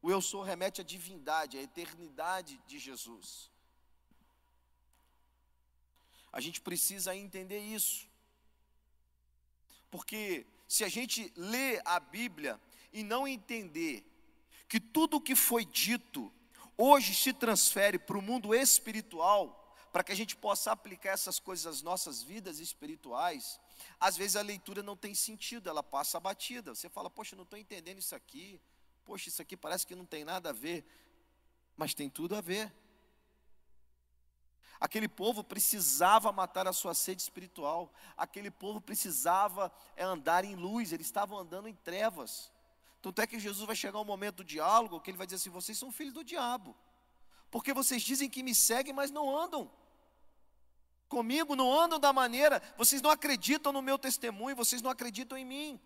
[0.00, 3.50] O eu sou remete à divindade, à eternidade de Jesus.
[6.32, 8.07] A gente precisa entender isso.
[9.90, 12.60] Porque se a gente lê a Bíblia
[12.92, 14.04] e não entender
[14.68, 16.32] que tudo o que foi dito
[16.76, 21.66] hoje se transfere para o mundo espiritual, para que a gente possa aplicar essas coisas
[21.66, 23.58] às nossas vidas espirituais,
[23.98, 26.74] às vezes a leitura não tem sentido, ela passa batida.
[26.74, 28.60] Você fala, poxa, não estou entendendo isso aqui,
[29.04, 30.84] poxa, isso aqui parece que não tem nada a ver,
[31.76, 32.72] mas tem tudo a ver.
[34.80, 37.92] Aquele povo precisava matar a sua sede espiritual.
[38.16, 40.92] Aquele povo precisava é, andar em luz.
[40.92, 42.52] Eles estavam andando em trevas.
[43.02, 45.50] Tanto é que Jesus vai chegar um momento do diálogo que ele vai dizer assim:
[45.50, 46.76] vocês são filhos do diabo.
[47.50, 49.70] Porque vocês dizem que me seguem, mas não andam
[51.08, 55.44] comigo, não andam da maneira, vocês não acreditam no meu testemunho, vocês não acreditam em
[55.44, 55.80] mim.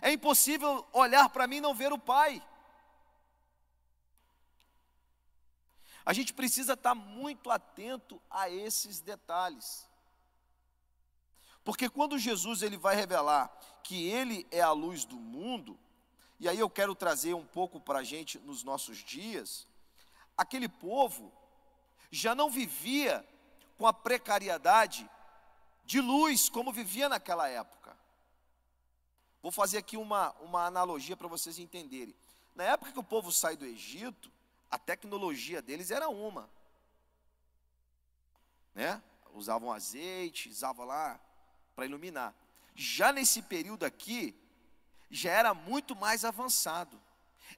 [0.00, 2.42] É impossível olhar para mim e não ver o Pai.
[6.10, 9.88] A gente precisa estar muito atento a esses detalhes.
[11.62, 13.48] Porque quando Jesus ele vai revelar
[13.84, 15.78] que ele é a luz do mundo,
[16.40, 19.68] e aí eu quero trazer um pouco para a gente nos nossos dias,
[20.36, 21.32] aquele povo
[22.10, 23.24] já não vivia
[23.78, 25.08] com a precariedade
[25.84, 27.96] de luz como vivia naquela época.
[29.40, 32.16] Vou fazer aqui uma, uma analogia para vocês entenderem.
[32.52, 34.28] Na época que o povo sai do Egito,
[34.70, 36.48] a tecnologia deles era uma.
[38.74, 39.02] Né?
[39.34, 41.20] Usavam azeite, usavam lá
[41.74, 42.34] para iluminar.
[42.74, 44.34] Já nesse período aqui,
[45.10, 47.00] já era muito mais avançado.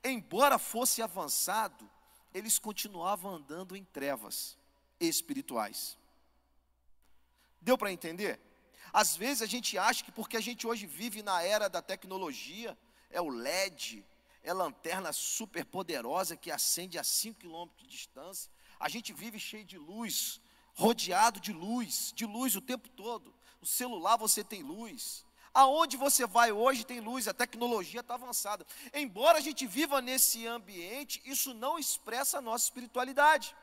[0.03, 1.89] Embora fosse avançado,
[2.33, 4.57] eles continuavam andando em trevas
[4.99, 5.99] espirituais.
[7.61, 8.41] Deu para entender?
[8.93, 12.77] Às vezes a gente acha que porque a gente hoje vive na era da tecnologia,
[13.11, 14.05] é o LED,
[14.43, 18.51] é lanterna super poderosa que acende a 5 quilômetros de distância.
[18.79, 20.41] A gente vive cheio de luz,
[20.75, 23.35] rodeado de luz, de luz o tempo todo.
[23.61, 25.25] O celular você tem luz.
[25.55, 28.67] Aonde você vai hoje tem luz, a tecnologia está avançada.
[28.93, 33.55] Embora a gente viva nesse ambiente, isso não expressa a nossa espiritualidade.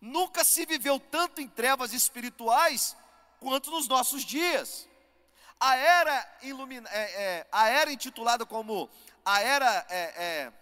[0.00, 2.96] Nunca se viveu tanto em trevas espirituais
[3.40, 4.88] quanto nos nossos dias.
[5.58, 8.90] A era, ilumina, é, é, a era intitulada como
[9.24, 9.86] a era.
[9.88, 10.52] É, é,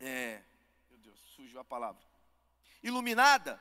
[0.00, 0.42] é,
[0.90, 2.00] meu Deus, a palavra.
[2.82, 3.60] Iluminada,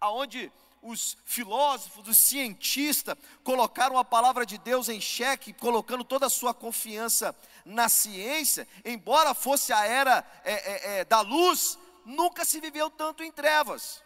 [0.00, 6.30] aonde os filósofos, os cientistas colocaram a palavra de Deus em xeque, colocando toda a
[6.30, 12.60] sua confiança na ciência, embora fosse a era é, é, é, da luz, nunca se
[12.60, 14.02] viveu tanto em trevas.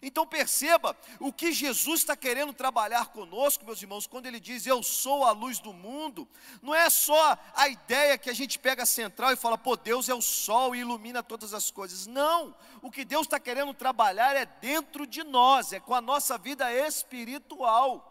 [0.00, 4.82] Então perceba o que Jesus está querendo trabalhar conosco, meus irmãos, quando ele diz eu
[4.82, 6.28] sou a luz do mundo,
[6.62, 10.14] não é só a ideia que a gente pega central e fala, pô, Deus é
[10.14, 12.06] o sol e ilumina todas as coisas.
[12.06, 16.38] Não, o que Deus está querendo trabalhar é dentro de nós, é com a nossa
[16.38, 18.08] vida espiritual.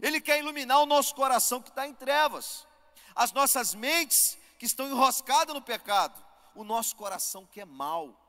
[0.00, 2.66] Ele quer iluminar o nosso coração que está em trevas,
[3.14, 6.22] as nossas mentes que estão enroscadas no pecado,
[6.54, 8.27] o nosso coração que é mau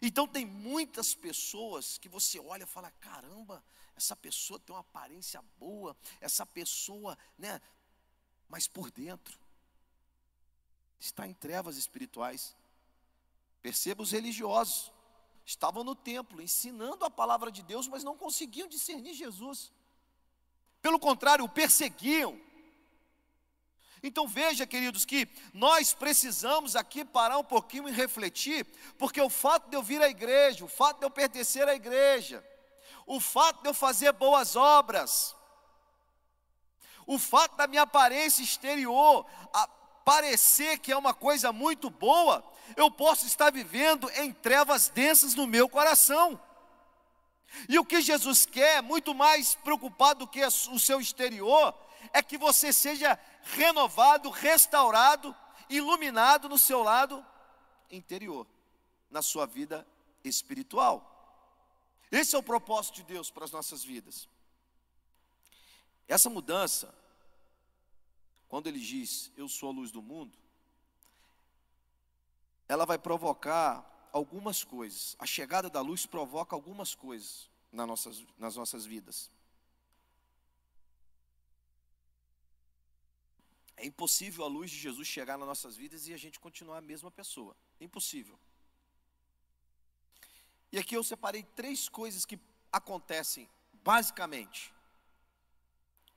[0.00, 3.62] então tem muitas pessoas que você olha e fala: caramba,
[3.96, 7.60] essa pessoa tem uma aparência boa, essa pessoa, né?
[8.48, 9.38] Mas por dentro
[10.98, 12.56] está em trevas espirituais.
[13.60, 14.92] Perceba os religiosos,
[15.44, 19.72] estavam no templo ensinando a palavra de Deus, mas não conseguiam discernir Jesus.
[20.80, 22.40] Pelo contrário, o perseguiam
[24.02, 28.66] então veja, queridos, que nós precisamos aqui parar um pouquinho e refletir,
[28.98, 32.44] porque o fato de eu vir à igreja, o fato de eu pertencer à igreja,
[33.06, 35.36] o fato de eu fazer boas obras,
[37.06, 39.26] o fato da minha aparência exterior
[40.04, 42.44] parecer que é uma coisa muito boa,
[42.76, 46.40] eu posso estar vivendo em trevas densas no meu coração.
[47.68, 51.74] E o que Jesus quer, muito mais preocupado do que o seu exterior,
[52.12, 55.34] é que você seja renovado, restaurado,
[55.68, 57.24] iluminado no seu lado
[57.90, 58.46] interior,
[59.10, 59.86] na sua vida
[60.24, 61.08] espiritual.
[62.10, 64.28] Esse é o propósito de Deus para as nossas vidas.
[66.06, 66.94] Essa mudança,
[68.48, 70.36] quando ele diz, Eu sou a luz do mundo,
[72.68, 75.16] ela vai provocar algumas coisas.
[75.18, 79.30] A chegada da luz provoca algumas coisas nas nossas, nas nossas vidas.
[83.76, 86.80] É impossível a luz de Jesus chegar nas nossas vidas e a gente continuar a
[86.80, 87.56] mesma pessoa.
[87.80, 88.38] É impossível.
[90.70, 92.38] E aqui eu separei três coisas que
[92.72, 94.72] acontecem, basicamente,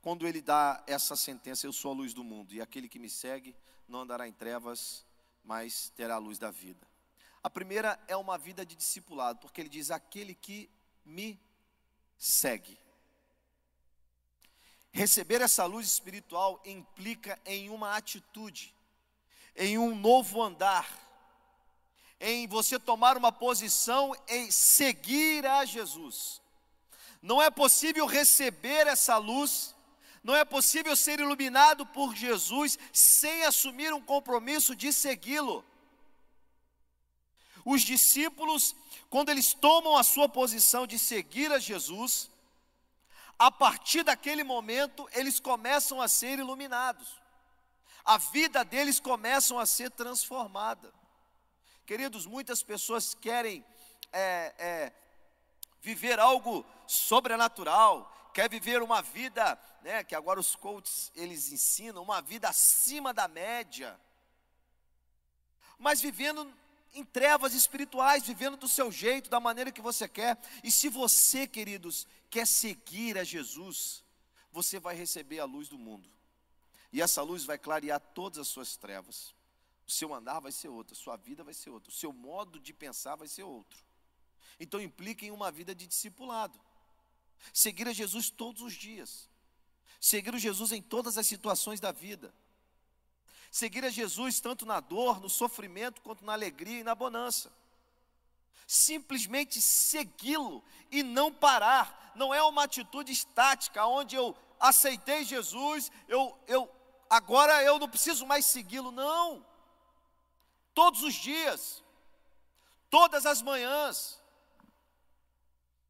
[0.00, 3.10] quando ele dá essa sentença: Eu sou a luz do mundo, e aquele que me
[3.10, 3.54] segue
[3.88, 5.04] não andará em trevas,
[5.44, 6.86] mas terá a luz da vida.
[7.42, 10.70] A primeira é uma vida de discipulado, porque ele diz: Aquele que
[11.04, 11.40] me
[12.16, 12.78] segue.
[14.96, 18.74] Receber essa luz espiritual implica em uma atitude,
[19.54, 20.88] em um novo andar,
[22.18, 26.40] em você tomar uma posição em seguir a Jesus.
[27.20, 29.74] Não é possível receber essa luz,
[30.24, 35.62] não é possível ser iluminado por Jesus sem assumir um compromisso de segui-lo.
[37.66, 38.74] Os discípulos,
[39.10, 42.30] quando eles tomam a sua posição de seguir a Jesus,
[43.38, 47.20] a partir daquele momento, eles começam a ser iluminados.
[48.04, 50.92] A vida deles começam a ser transformada.
[51.84, 53.64] Queridos, muitas pessoas querem
[54.12, 54.92] é, é,
[55.82, 62.20] viver algo sobrenatural, quer viver uma vida, né, que agora os coaches eles ensinam, uma
[62.22, 63.98] vida acima da média,
[65.78, 66.52] mas vivendo
[66.94, 70.38] em trevas espirituais, vivendo do seu jeito, da maneira que você quer.
[70.64, 74.04] E se você, queridos, quer seguir a Jesus,
[74.52, 76.08] você vai receber a luz do mundo.
[76.92, 79.34] E essa luz vai clarear todas as suas trevas.
[79.86, 82.58] O seu andar vai ser outro, a sua vida vai ser outra, o seu modo
[82.58, 83.78] de pensar vai ser outro.
[84.58, 86.58] Então implica em uma vida de discipulado.
[87.52, 89.28] Seguir a Jesus todos os dias.
[90.00, 92.34] Seguir o Jesus em todas as situações da vida.
[93.50, 97.52] Seguir a Jesus tanto na dor, no sofrimento, quanto na alegria e na bonança.
[98.66, 102.12] Simplesmente segui-lo e não parar.
[102.14, 106.70] Não é uma atitude estática, onde eu aceitei Jesus, eu, eu
[107.10, 108.90] agora eu não preciso mais segui-lo.
[108.90, 109.44] Não.
[110.72, 111.82] Todos os dias,
[112.88, 114.22] todas as manhãs,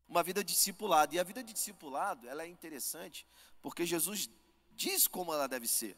[0.09, 1.15] uma vida discipulada.
[1.15, 3.27] E a vida de discipulado, ela é interessante,
[3.61, 4.31] porque Jesus
[4.73, 5.97] diz como ela deve ser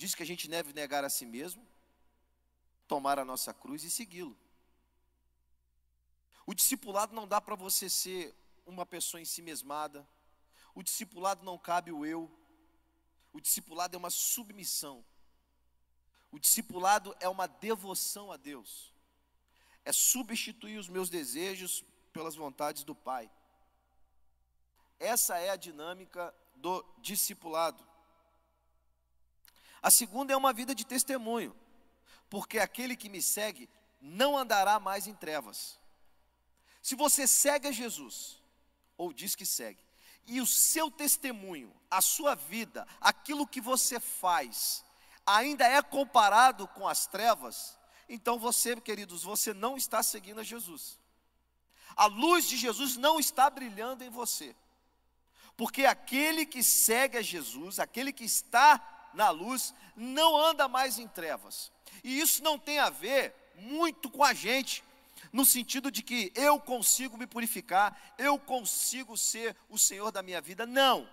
[0.00, 1.62] diz que a gente deve negar a si mesmo,
[2.88, 4.34] tomar a nossa cruz e segui-lo.
[6.46, 8.34] O discipulado não dá para você ser
[8.66, 10.06] uma pessoa em si mesmada.
[10.74, 12.30] O discipulado não cabe o eu.
[13.32, 15.04] O discipulado é uma submissão.
[16.30, 18.92] O discipulado é uma devoção a Deus.
[19.84, 23.30] É substituir os meus desejos pelas vontades do Pai.
[24.98, 27.82] Essa é a dinâmica do discipulado.
[29.82, 31.56] A segunda é uma vida de testemunho,
[32.28, 33.68] porque aquele que me segue
[33.98, 35.79] não andará mais em trevas.
[36.82, 38.40] Se você segue a Jesus,
[38.96, 39.82] ou diz que segue,
[40.26, 44.84] e o seu testemunho, a sua vida, aquilo que você faz,
[45.26, 47.78] ainda é comparado com as trevas,
[48.08, 50.98] então você, queridos, você não está seguindo a Jesus.
[51.96, 54.54] A luz de Jesus não está brilhando em você.
[55.56, 61.06] Porque aquele que segue a Jesus, aquele que está na luz, não anda mais em
[61.06, 61.70] trevas.
[62.02, 64.82] E isso não tem a ver muito com a gente,
[65.32, 70.40] no sentido de que eu consigo me purificar, eu consigo ser o Senhor da minha
[70.40, 70.66] vida.
[70.66, 71.08] Não.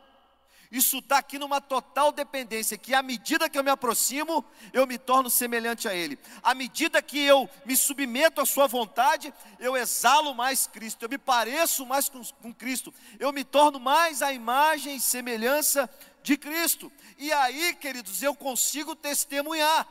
[0.71, 4.43] Isso está aqui numa total dependência, que à medida que eu me aproximo,
[4.73, 6.19] eu me torno semelhante a Ele.
[6.43, 11.17] À medida que eu me submeto à Sua vontade, eu exalo mais Cristo, eu me
[11.17, 15.89] pareço mais com, com Cristo, eu me torno mais a imagem e semelhança
[16.21, 16.91] de Cristo.
[17.17, 19.87] E aí, queridos, eu consigo testemunhar.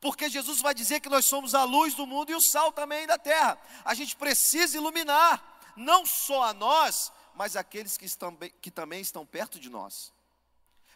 [0.00, 3.06] Porque Jesus vai dizer que nós somos a luz do mundo e o sal também
[3.06, 3.58] da terra.
[3.84, 5.42] A gente precisa iluminar,
[5.76, 10.12] não só a nós, mas aqueles que, estão, que também estão perto de nós.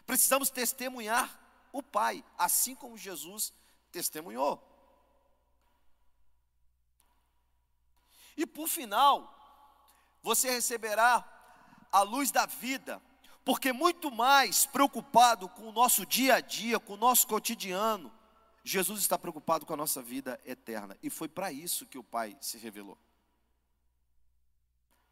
[0.05, 1.39] Precisamos testemunhar
[1.71, 3.53] o Pai, assim como Jesus
[3.91, 4.61] testemunhou.
[8.37, 9.33] E por final,
[10.21, 11.23] você receberá
[11.91, 13.01] a luz da vida,
[13.45, 18.11] porque muito mais preocupado com o nosso dia a dia, com o nosso cotidiano,
[18.63, 20.97] Jesus está preocupado com a nossa vida eterna.
[21.03, 22.97] E foi para isso que o Pai se revelou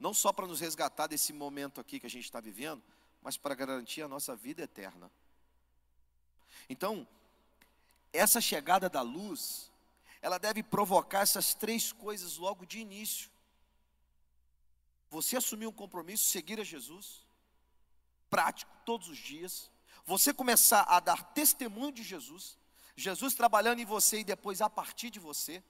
[0.02, 2.82] não só para nos resgatar desse momento aqui que a gente está vivendo,
[3.22, 5.12] mas para garantir a nossa vida eterna.
[6.68, 7.08] Então,
[8.12, 9.72] essa chegada da luz,
[10.20, 13.30] ela deve provocar essas três coisas logo de início.
[15.12, 17.24] Você assumir um compromisso, seguir a Jesus,
[18.28, 19.70] prático, todos os dias.
[20.04, 22.58] Você começar a dar testemunho de Jesus,
[22.96, 25.64] Jesus trabalhando em você e depois a partir de você.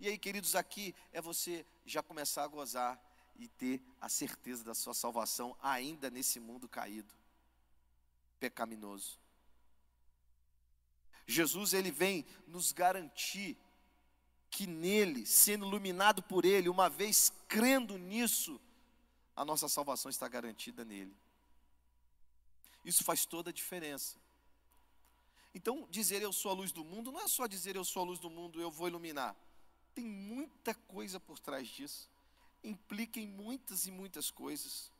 [0.00, 3.00] E aí, queridos, aqui é você já começar a gozar
[3.36, 7.14] e ter a certeza da sua salvação ainda nesse mundo caído,
[8.38, 9.18] pecaminoso.
[11.26, 13.56] Jesus ele vem nos garantir
[14.50, 18.60] que nele, sendo iluminado por ele, uma vez crendo nisso,
[19.34, 21.16] a nossa salvação está garantida nele.
[22.84, 24.20] Isso faz toda a diferença.
[25.54, 28.06] Então, dizer eu sou a luz do mundo não é só dizer eu sou a
[28.06, 29.36] luz do mundo, eu vou iluminar.
[29.94, 32.12] Tem muita coisa por trás disso
[32.62, 34.90] implica em muitas e muitas coisas.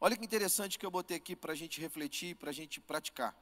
[0.00, 3.36] Olha que interessante que eu botei aqui para a gente refletir, para a gente praticar.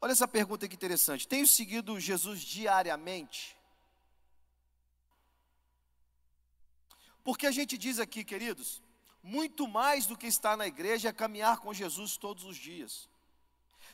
[0.00, 1.28] Olha essa pergunta que interessante.
[1.28, 3.56] Tenho seguido Jesus diariamente?
[7.22, 8.82] Porque a gente diz aqui, queridos,
[9.22, 13.08] muito mais do que estar na igreja é caminhar com Jesus todos os dias.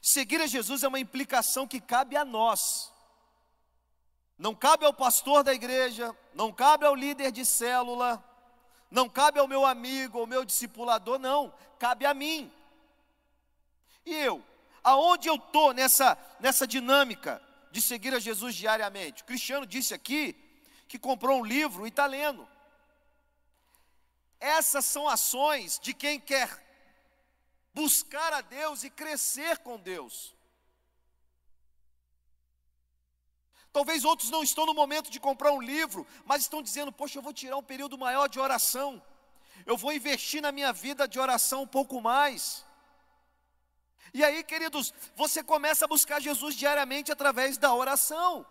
[0.00, 2.92] Seguir a Jesus é uma implicação que cabe a nós.
[4.38, 8.24] Não cabe ao pastor da igreja, não cabe ao líder de célula,
[8.90, 12.50] não cabe ao meu amigo, ao meu discipulador, não, cabe a mim.
[14.06, 14.42] E eu,
[14.82, 19.22] aonde eu estou nessa, nessa dinâmica de seguir a Jesus diariamente?
[19.22, 20.34] O Cristiano disse aqui
[20.86, 22.48] que comprou um livro e está lendo.
[24.40, 26.64] Essas são ações de quem quer
[27.74, 30.34] buscar a Deus e crescer com Deus.
[33.72, 37.22] Talvez outros não estão no momento de comprar um livro, mas estão dizendo: Poxa, eu
[37.22, 39.02] vou tirar um período maior de oração,
[39.66, 42.66] eu vou investir na minha vida de oração um pouco mais.
[44.14, 48.46] E aí, queridos, você começa a buscar Jesus diariamente através da oração.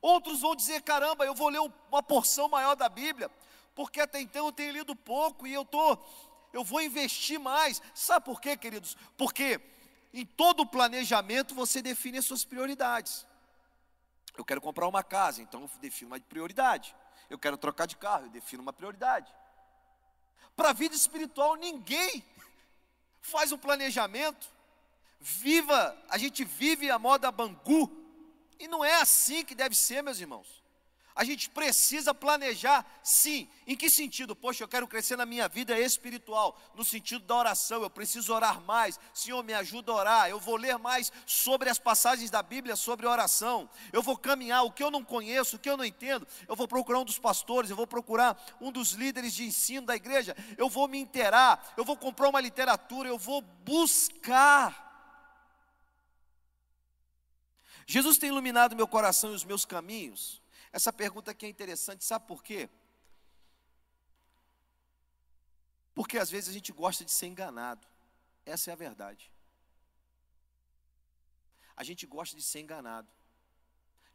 [0.00, 1.60] Outros vão dizer: caramba, eu vou ler
[1.90, 3.30] uma porção maior da Bíblia,
[3.76, 5.98] porque até então eu tenho lido pouco e eu tô,
[6.50, 7.82] eu vou investir mais.
[7.94, 8.96] Sabe por quê, queridos?
[9.18, 9.60] Porque
[10.14, 13.26] em todo planejamento você define as suas prioridades.
[14.34, 16.96] Eu quero comprar uma casa, então eu defino uma prioridade.
[17.28, 19.30] Eu quero trocar de carro, eu defino uma prioridade.
[20.56, 22.24] Para a vida espiritual, ninguém
[23.20, 24.48] faz um planejamento.
[25.20, 27.90] Viva, a gente vive a moda Bangu.
[28.58, 30.55] E não é assim que deve ser, meus irmãos.
[31.16, 33.48] A gente precisa planejar, sim.
[33.66, 34.36] Em que sentido?
[34.36, 37.82] Poxa, eu quero crescer na minha vida espiritual, no sentido da oração.
[37.82, 39.00] Eu preciso orar mais.
[39.14, 40.28] Senhor, me ajuda a orar.
[40.28, 43.66] Eu vou ler mais sobre as passagens da Bíblia sobre oração.
[43.94, 46.28] Eu vou caminhar o que eu não conheço, o que eu não entendo.
[46.46, 49.96] Eu vou procurar um dos pastores, eu vou procurar um dos líderes de ensino da
[49.96, 50.36] igreja.
[50.58, 54.84] Eu vou me inteirar, eu vou comprar uma literatura, eu vou buscar.
[57.86, 60.44] Jesus tem iluminado meu coração e os meus caminhos.
[60.76, 62.68] Essa pergunta aqui é interessante, sabe por quê?
[65.94, 67.88] Porque às vezes a gente gosta de ser enganado.
[68.44, 69.32] Essa é a verdade.
[71.74, 73.08] A gente gosta de ser enganado.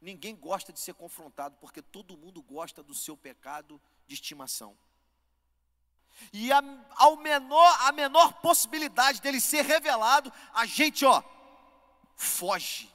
[0.00, 4.78] Ninguém gosta de ser confrontado, porque todo mundo gosta do seu pecado de estimação.
[6.32, 6.62] E a,
[6.94, 11.24] ao menor, a menor possibilidade dele ser revelado, a gente, ó,
[12.14, 12.88] foge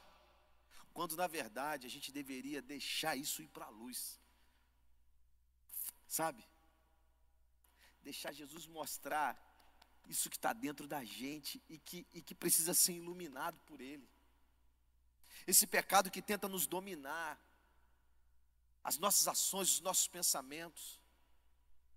[0.98, 4.20] quando na verdade a gente deveria deixar isso ir para a luz.
[6.08, 6.44] Sabe?
[8.02, 9.40] Deixar Jesus mostrar
[10.08, 14.10] isso que está dentro da gente e que, e que precisa ser iluminado por Ele.
[15.46, 17.40] Esse pecado que tenta nos dominar,
[18.84, 21.00] as nossas ações, os nossos pensamentos,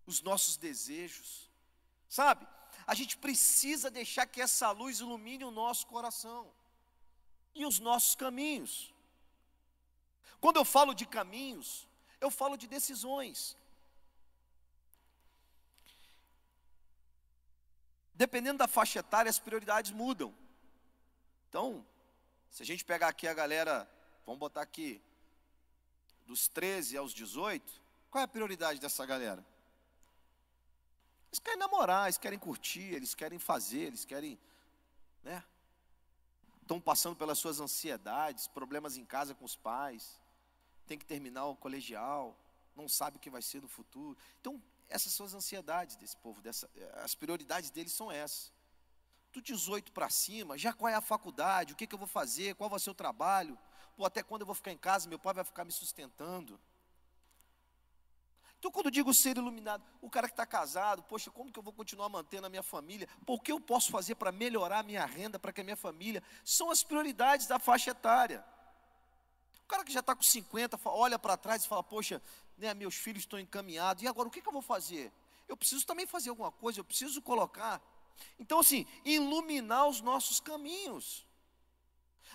[0.05, 1.51] os nossos desejos.
[2.07, 2.47] Sabe?
[2.87, 6.53] A gente precisa deixar que essa luz ilumine o nosso coração
[7.55, 8.93] e os nossos caminhos.
[10.41, 11.87] Quando eu falo de caminhos,
[12.21, 13.57] eu falo de decisões.
[18.15, 20.35] Dependendo da faixa etária, as prioridades mudam.
[21.49, 21.85] Então,
[22.51, 23.91] se a gente pegar aqui a galera,
[24.25, 25.01] vamos botar aqui,
[26.27, 27.81] dos 13 aos 18,
[28.11, 29.45] qual é a prioridade dessa galera?
[31.29, 34.39] Eles querem namorar, eles querem curtir, eles querem fazer, eles querem,
[35.23, 35.45] né?
[36.71, 40.21] Estão passando pelas suas ansiedades, problemas em casa com os pais,
[40.87, 42.39] tem que terminar o colegial,
[42.77, 44.17] não sabe o que vai ser no futuro.
[44.41, 46.71] Então, essas são as ansiedades desse povo, dessa,
[47.03, 48.53] as prioridades deles são essas.
[49.33, 52.55] Do 18 para cima, já qual é a faculdade, o que, que eu vou fazer,
[52.55, 53.59] qual vai ser o trabalho,
[53.97, 56.59] Pô, até quando eu vou ficar em casa, meu pai vai ficar me sustentando.
[58.61, 61.63] Então, quando eu digo ser iluminado, o cara que está casado, poxa, como que eu
[61.63, 63.09] vou continuar mantendo a minha família?
[63.25, 66.23] Por que eu posso fazer para melhorar a minha renda, para que a minha família?
[66.45, 68.45] São as prioridades da faixa etária.
[69.65, 72.21] O cara que já está com 50, olha para trás e fala, poxa,
[72.59, 75.11] né, meus filhos estão encaminhados, e agora o que, que eu vou fazer?
[75.49, 77.81] Eu preciso também fazer alguma coisa, eu preciso colocar.
[78.39, 81.27] Então, assim, iluminar os nossos caminhos.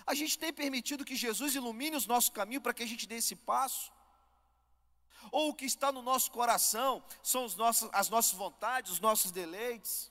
[0.04, 3.14] A gente tem permitido que Jesus ilumine os nossos caminhos para que a gente dê
[3.14, 3.94] esse passo?
[5.30, 9.30] Ou o que está no nosso coração são os nossos, as nossas vontades, os nossos
[9.30, 10.10] deleites?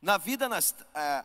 [0.00, 1.24] Na vida, nas, é,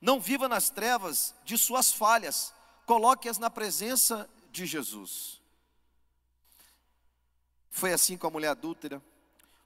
[0.00, 2.52] não viva nas trevas de suas falhas,
[2.84, 5.40] coloque-as na presença de Jesus.
[7.70, 9.02] Foi assim com a mulher adúltera,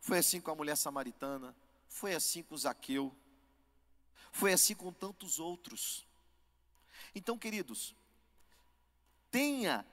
[0.01, 1.57] foi assim com a mulher samaritana,
[1.89, 3.13] foi assim com Zaqueu,
[4.31, 6.07] foi assim com tantos outros.
[7.15, 7.97] Então, queridos,
[9.37, 9.85] tenha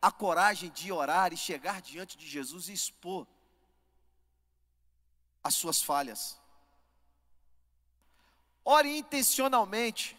[0.00, 3.26] a coragem de orar e chegar diante de Jesus e expor
[5.42, 6.40] as suas falhas.
[8.64, 10.16] Ore intencionalmente.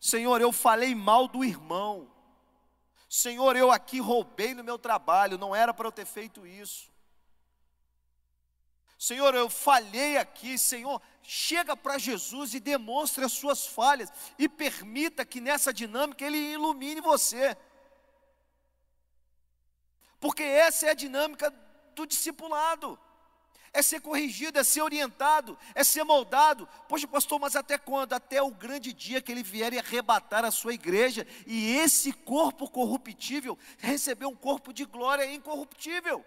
[0.00, 2.10] Senhor, eu falei mal do irmão.
[3.06, 6.90] Senhor, eu aqui roubei no meu trabalho, não era para eu ter feito isso.
[8.98, 15.26] Senhor, eu falhei aqui, Senhor, chega para Jesus e demonstre as suas falhas e permita
[15.26, 17.54] que nessa dinâmica ele ilumine você.
[20.24, 21.52] Porque essa é a dinâmica
[21.94, 22.98] do discipulado.
[23.74, 26.66] É ser corrigido, é ser orientado, é ser moldado.
[26.88, 28.14] Poxa, pastor, mas até quando?
[28.14, 32.70] Até o grande dia que ele vier e arrebatar a sua igreja e esse corpo
[32.70, 36.24] corruptível receber um corpo de glória incorruptível.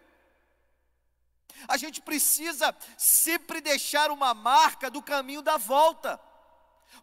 [1.68, 6.20] A gente precisa sempre deixar uma marca do caminho da volta.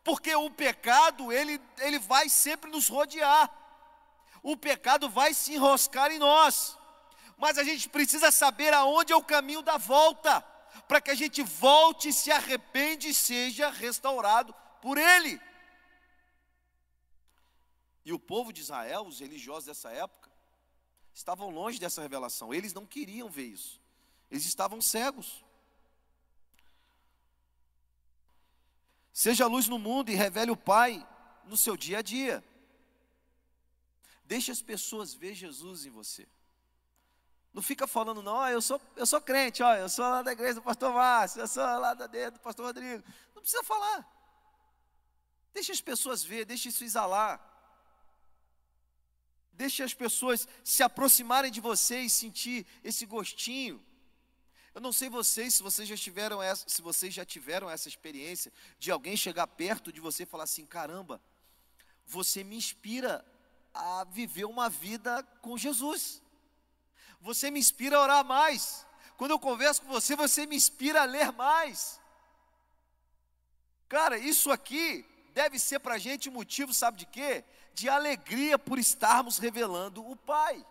[0.05, 3.51] Porque o pecado, ele, ele vai sempre nos rodear.
[4.45, 6.78] O pecado vai se enroscar em nós.
[7.37, 10.41] Mas a gente precisa saber aonde é o caminho da volta,
[10.89, 15.41] para que a gente volte, se arrepende e seja restaurado por Ele.
[18.05, 20.30] E o povo de Israel, os religiosos dessa época,
[21.14, 23.80] estavam longe dessa revelação, eles não queriam ver isso.
[24.30, 25.45] Eles estavam cegos.
[29.12, 31.07] Seja luz no mundo e revele o Pai
[31.45, 32.45] no seu dia a dia.
[34.24, 36.26] Deixe as pessoas ver Jesus em você.
[37.55, 40.33] Não fica falando, não, ó, eu sou, eu sou crente, ó, eu sou lá da
[40.33, 43.05] igreja do pastor Márcio, eu sou lá da do pastor Rodrigo.
[43.33, 44.05] Não precisa falar.
[45.53, 47.41] Deixe as pessoas ver, deixe isso exalar.
[49.53, 53.81] Deixe as pessoas se aproximarem de você e sentir esse gostinho.
[54.75, 58.53] Eu não sei vocês se vocês já tiveram essa, se vocês já tiveram essa experiência
[58.81, 61.23] de alguém chegar perto de você e falar assim: "Caramba,
[62.05, 63.25] você me inspira
[63.73, 66.21] a viver uma vida com Jesus.
[67.25, 68.87] Você me inspira a orar mais.
[69.16, 71.99] Quando eu converso com você, você me inspira a ler mais."
[73.89, 77.43] Cara, isso aqui deve ser para a gente motivo, sabe de quê?
[77.72, 80.64] De alegria por estarmos revelando o Pai.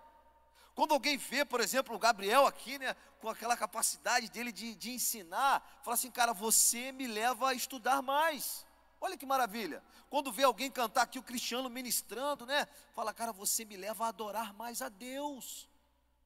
[0.76, 4.92] Quando alguém vê, por exemplo, o Gabriel aqui, né, com aquela capacidade dele de, de
[4.92, 8.66] ensinar, fala assim, cara, você me leva a estudar mais.
[9.02, 9.84] Olha que maravilha.
[10.08, 12.68] Quando vê alguém cantar aqui o Cristiano ministrando, né?
[12.94, 15.68] Fala, cara, você me leva a adorar mais a Deus,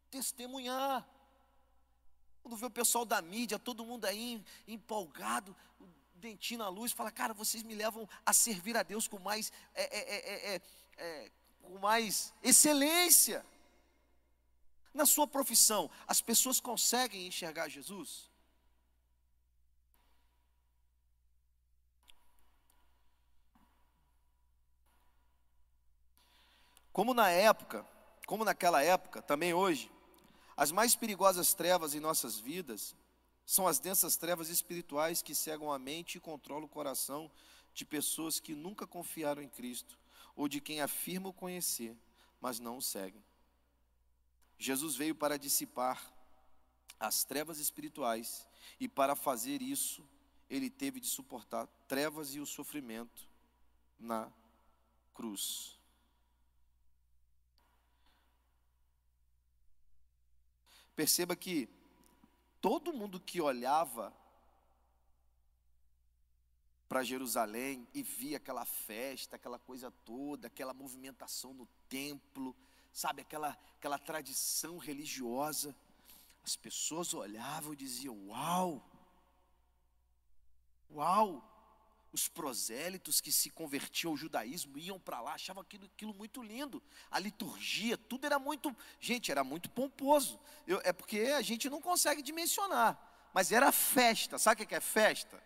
[0.09, 1.07] testemunhar.
[2.41, 5.55] Quando vê o pessoal da mídia, todo mundo aí empolgado,
[6.15, 9.83] dentinho na luz, fala, cara, vocês me levam a servir a Deus com mais, é,
[9.83, 10.61] é, é,
[10.97, 11.31] é,
[11.61, 13.45] com mais excelência.
[14.93, 18.29] Na sua profissão, as pessoas conseguem enxergar Jesus?
[26.91, 27.85] Como na época,
[28.25, 29.91] como naquela época, também hoje,
[30.57, 32.95] as mais perigosas trevas em nossas vidas
[33.45, 37.31] são as densas trevas espirituais que cegam a mente e controlam o coração
[37.73, 39.97] de pessoas que nunca confiaram em Cristo,
[40.35, 41.95] ou de quem afirmam conhecer,
[42.41, 43.23] mas não o seguem.
[44.57, 46.11] Jesus veio para dissipar
[46.99, 48.47] as trevas espirituais,
[48.79, 50.03] e para fazer isso,
[50.49, 53.29] ele teve de suportar trevas e o sofrimento
[53.99, 54.31] na
[55.13, 55.76] cruz.
[60.97, 61.69] Perceba que
[62.59, 64.11] todo mundo que olhava
[66.89, 72.55] para Jerusalém e via aquela festa, aquela coisa toda, aquela movimentação no templo,
[72.91, 75.75] sabe, aquela, aquela tradição religiosa,
[76.43, 78.83] as pessoas olhavam e diziam: Uau!
[80.89, 81.56] Uau!
[82.11, 86.81] Os prosélitos que se convertiam ao judaísmo iam para lá, achavam aquilo, aquilo, muito lindo.
[87.11, 90.39] A liturgia, tudo era muito, gente, era muito pomposo.
[90.65, 92.97] Eu, é porque a gente não consegue dimensionar,
[93.33, 94.37] mas era festa.
[94.37, 95.41] Sabe o que é festa?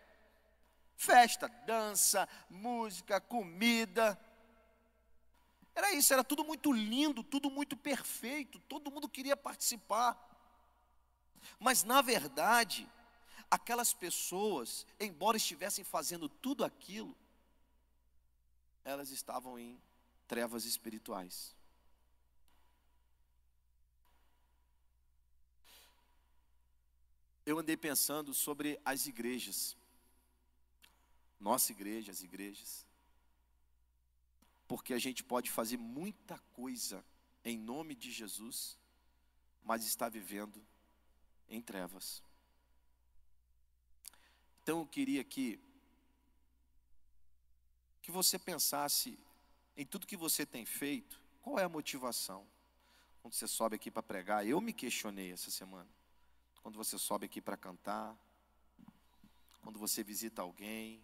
[0.96, 4.20] Festa, dança, música, comida.
[5.74, 10.30] Era isso, era tudo muito lindo, tudo muito perfeito, todo mundo queria participar.
[11.60, 12.88] Mas na verdade,
[13.52, 17.16] aquelas pessoas, embora estivessem fazendo tudo aquilo,
[18.86, 19.78] elas estavam em
[20.26, 21.54] trevas espirituais.
[27.46, 29.76] Eu andei pensando sobre as igrejas,
[31.38, 32.86] nossa igreja, as igrejas,
[34.68, 37.04] porque a gente pode fazer muita coisa
[37.44, 38.78] em nome de Jesus,
[39.62, 40.66] mas está vivendo
[41.50, 42.24] em trevas.
[44.64, 45.60] Então eu queria que
[48.02, 49.18] que você pensasse
[49.78, 52.46] em tudo que você tem feito, qual é a motivação?
[53.22, 55.90] Quando você sobe aqui para pregar, eu me questionei essa semana.
[56.62, 58.18] Quando você sobe aqui para cantar,
[59.62, 61.02] quando você visita alguém,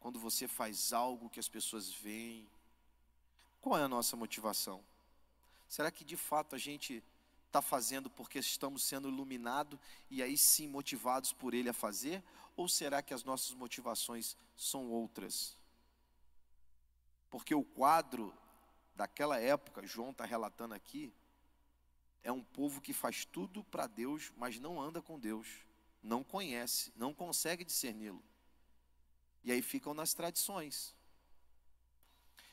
[0.00, 2.48] quando você faz algo que as pessoas veem,
[3.60, 4.84] qual é a nossa motivação?
[5.68, 7.02] Será que de fato a gente
[7.52, 9.78] está fazendo porque estamos sendo iluminados
[10.10, 12.24] e aí sim motivados por Ele a fazer?
[12.56, 15.54] Ou será que as nossas motivações são outras?
[17.30, 18.34] Porque o quadro
[18.96, 21.12] daquela época, João está relatando aqui,
[22.22, 25.46] é um povo que faz tudo para Deus, mas não anda com Deus,
[26.02, 28.22] não conhece, não consegue discerni-lo.
[29.44, 30.94] E aí ficam nas tradições.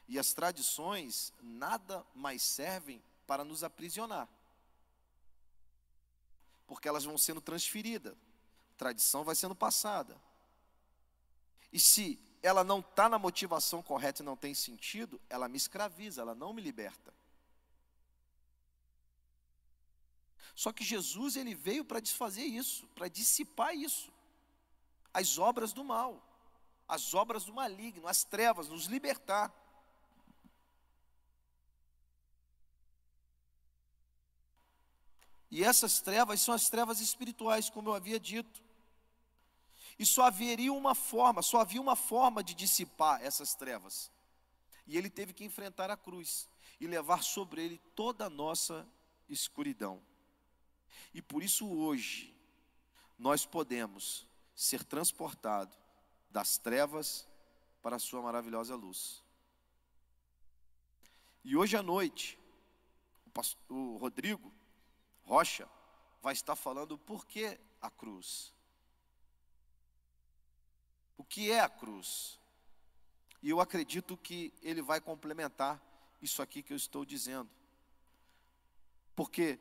[0.10, 4.28] E as tradições nada mais servem para nos aprisionar
[6.70, 8.16] porque elas vão sendo transferidas.
[8.78, 10.16] Tradição vai sendo passada.
[11.74, 16.22] E se ela não está na motivação correta e não tem sentido, ela me escraviza,
[16.22, 17.12] ela não me liberta.
[20.54, 24.14] Só que Jesus ele veio para desfazer isso, para dissipar isso.
[25.12, 26.24] As obras do mal,
[26.88, 29.52] as obras do maligno, as trevas, nos libertar.
[35.52, 38.62] E essas trevas são as trevas espirituais, como eu havia dito.
[39.98, 44.12] E só haveria uma forma, só havia uma forma de dissipar essas trevas.
[44.88, 46.48] E ele teve que enfrentar a cruz
[46.80, 48.88] e levar sobre ele toda a nossa
[49.28, 50.02] escuridão.
[51.14, 52.36] E por isso hoje
[53.18, 55.78] nós podemos ser transportados
[56.30, 57.28] das trevas
[57.82, 59.24] para a sua maravilhosa luz.
[61.44, 62.38] E hoje à noite,
[63.26, 64.54] o, pastor, Rodrigo
[65.30, 65.70] Rocha
[66.24, 68.52] vai estar falando por que a cruz.
[71.16, 72.40] O que é a cruz?
[73.40, 75.80] E eu acredito que ele vai complementar
[76.20, 77.48] isso aqui que eu estou dizendo.
[79.16, 79.60] Porque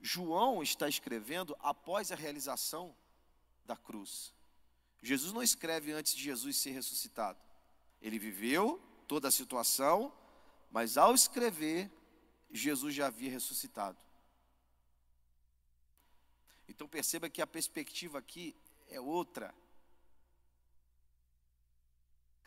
[0.00, 2.96] João está escrevendo após a realização
[3.66, 4.32] da cruz.
[5.02, 7.38] Jesus não escreve antes de Jesus ser ressuscitado.
[8.00, 10.10] Ele viveu toda a situação,
[10.70, 11.90] mas ao escrever,
[12.50, 13.98] Jesus já havia ressuscitado.
[16.72, 18.56] Então perceba que a perspectiva aqui
[18.88, 19.54] é outra.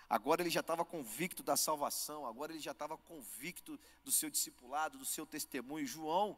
[0.10, 4.98] Agora ele já estava convicto da salvação, agora ele já estava convicto do seu discipulado,
[4.98, 5.86] do seu testemunho.
[5.86, 6.36] João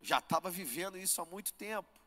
[0.00, 2.00] já estava vivendo isso há muito tempo.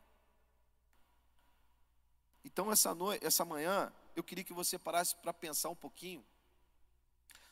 [2.42, 6.24] Então, essa, noite, essa manhã, eu queria que você parasse para pensar um pouquinho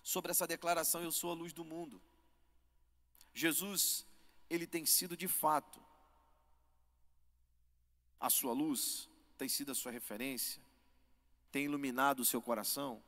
[0.02, 2.00] sobre essa declaração: Eu sou a luz do mundo.
[3.34, 4.06] Jesus,
[4.48, 5.85] ele tem sido de fato
[8.20, 10.62] a sua luz, tem sido a sua referência,
[11.50, 13.02] tem iluminado o seu coração.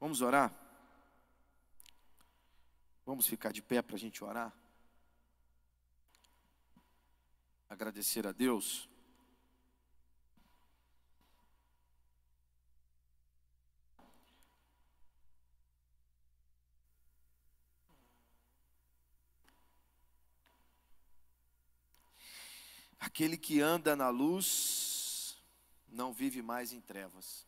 [0.00, 0.52] Vamos orar?
[3.06, 4.52] Vamos ficar de pé para a gente orar?
[7.68, 8.88] Agradecer a Deus.
[23.04, 25.36] Aquele que anda na luz
[25.88, 27.46] não vive mais em trevas.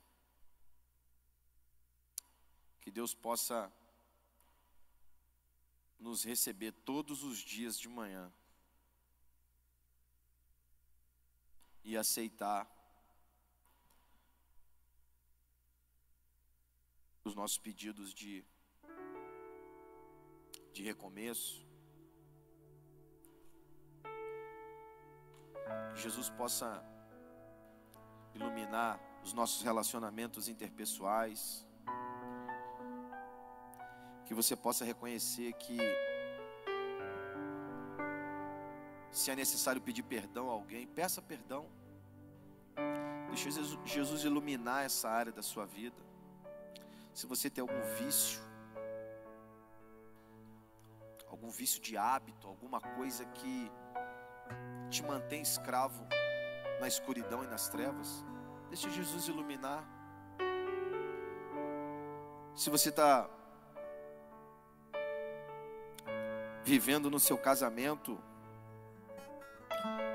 [2.83, 3.73] Que Deus possa
[5.99, 8.31] nos receber todos os dias de manhã
[11.83, 12.71] e aceitar
[17.25, 18.45] os nossos pedidos de,
[20.75, 21.66] de recomeço.
[25.95, 26.85] Jesus possa
[28.35, 31.67] iluminar os nossos relacionamentos interpessoais.
[34.25, 35.79] Que você possa reconhecer que
[39.11, 41.67] se é necessário pedir perdão a alguém, peça perdão.
[43.29, 43.51] Deixa
[43.85, 45.97] Jesus iluminar essa área da sua vida.
[47.15, 48.41] Se você tem algum vício,
[51.29, 53.71] algum vício de hábito, alguma coisa que
[54.97, 56.07] te mantém escravo
[56.81, 58.25] na escuridão e nas trevas,
[58.71, 59.85] deixa Jesus iluminar.
[62.55, 63.29] Se você está
[66.65, 68.19] vivendo no seu casamento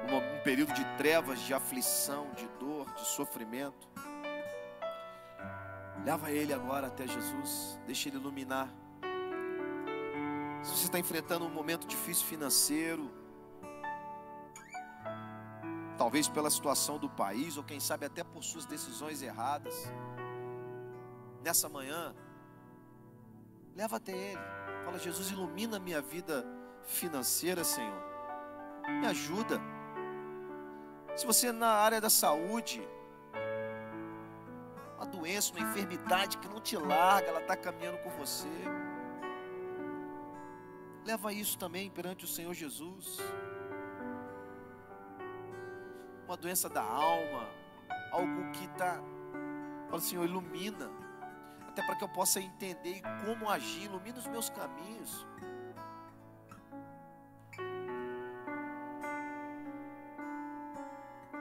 [0.09, 3.87] um período de trevas, de aflição, de dor, de sofrimento,
[6.03, 8.67] leva ele agora até Jesus, deixa ele iluminar.
[10.63, 13.20] Se você está enfrentando um momento difícil financeiro,
[16.01, 19.75] talvez pela situação do país, ou quem sabe até por suas decisões erradas,
[21.43, 22.15] nessa manhã,
[23.75, 24.41] leva até Ele.
[24.83, 26.43] Fala, Jesus, ilumina minha vida
[26.87, 28.01] financeira, Senhor.
[28.99, 29.61] Me ajuda.
[31.15, 32.81] Se você é na área da saúde,
[34.97, 38.49] uma doença, uma enfermidade que não te larga, ela está caminhando com você.
[41.05, 43.19] Leva isso também perante o Senhor Jesus
[46.31, 47.49] uma doença da alma,
[48.09, 49.01] algo que está,
[49.89, 50.89] fala Senhor, ilumina,
[51.67, 55.27] até para que eu possa entender como agir, ilumina os meus caminhos.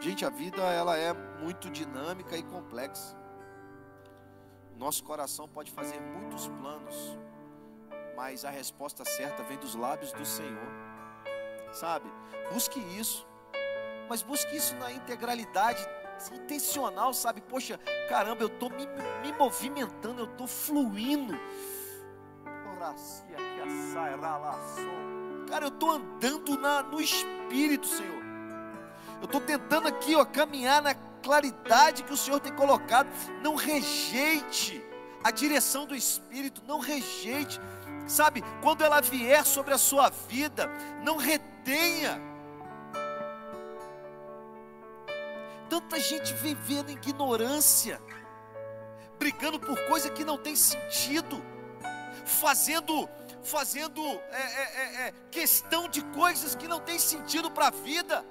[0.00, 3.16] Gente, a vida ela é muito dinâmica e complexa.
[4.76, 7.16] Nosso coração pode fazer muitos planos,
[8.16, 10.72] mas a resposta certa vem dos lábios do Senhor.
[11.70, 12.10] Sabe?
[12.52, 13.29] Busque isso
[14.10, 15.88] mas busque isso na integralidade
[16.34, 17.40] intencional, sabe?
[17.40, 18.84] Poxa, caramba, eu estou me,
[19.22, 21.38] me movimentando, eu estou fluindo.
[25.48, 28.20] Cara, eu estou andando na, no Espírito, Senhor.
[29.20, 33.08] Eu estou tentando aqui, ó, caminhar na claridade que o Senhor tem colocado.
[33.40, 34.84] Não rejeite
[35.22, 37.60] a direção do Espírito, não rejeite.
[38.08, 40.68] Sabe, quando ela vier sobre a sua vida,
[41.04, 42.29] não retenha
[45.70, 48.02] Tanta gente vivendo em ignorância,
[49.20, 51.40] brigando por coisa que não tem sentido,
[52.26, 53.08] fazendo
[53.42, 58.26] fazendo é, é, é, é questão de coisas que não tem sentido para a vida.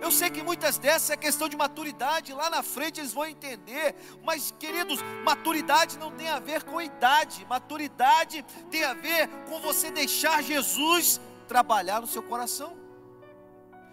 [0.00, 3.94] Eu sei que muitas dessas é questão de maturidade, lá na frente eles vão entender,
[4.24, 9.90] mas queridos, maturidade não tem a ver com idade, maturidade tem a ver com você
[9.90, 12.79] deixar Jesus trabalhar no seu coração.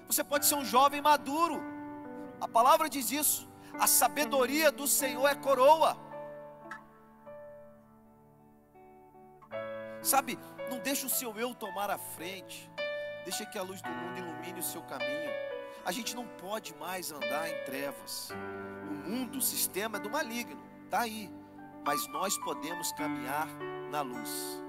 [0.07, 1.61] Você pode ser um jovem maduro.
[2.39, 3.47] A palavra diz isso.
[3.79, 5.97] A sabedoria do Senhor é coroa.
[10.01, 10.39] Sabe,
[10.69, 12.71] não deixe o seu eu tomar a frente.
[13.25, 15.31] Deixa que a luz do mundo ilumine o seu caminho.
[15.83, 18.29] A gente não pode mais andar em trevas.
[18.89, 20.61] O mundo, o sistema é do maligno.
[20.85, 21.29] Está aí.
[21.85, 23.47] Mas nós podemos caminhar
[23.91, 24.61] na luz.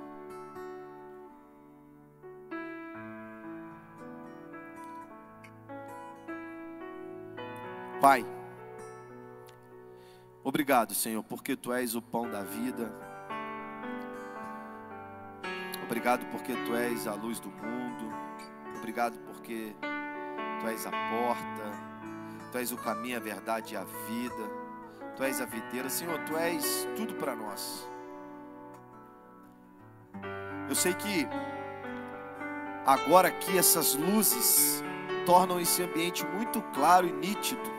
[8.00, 8.24] Pai,
[10.44, 12.92] obrigado, Senhor, porque Tu és o pão da vida.
[15.82, 18.14] Obrigado porque Tu és a luz do mundo.
[18.76, 19.74] obrigado porque
[20.60, 24.48] Tu és a porta, Tu és o caminho, a verdade e a vida,
[25.16, 27.84] Tu és a videira, Senhor, Tu és tudo para nós.
[30.68, 31.26] Eu sei que
[32.86, 34.84] agora aqui essas luzes
[35.26, 37.77] tornam esse ambiente muito claro e nítido.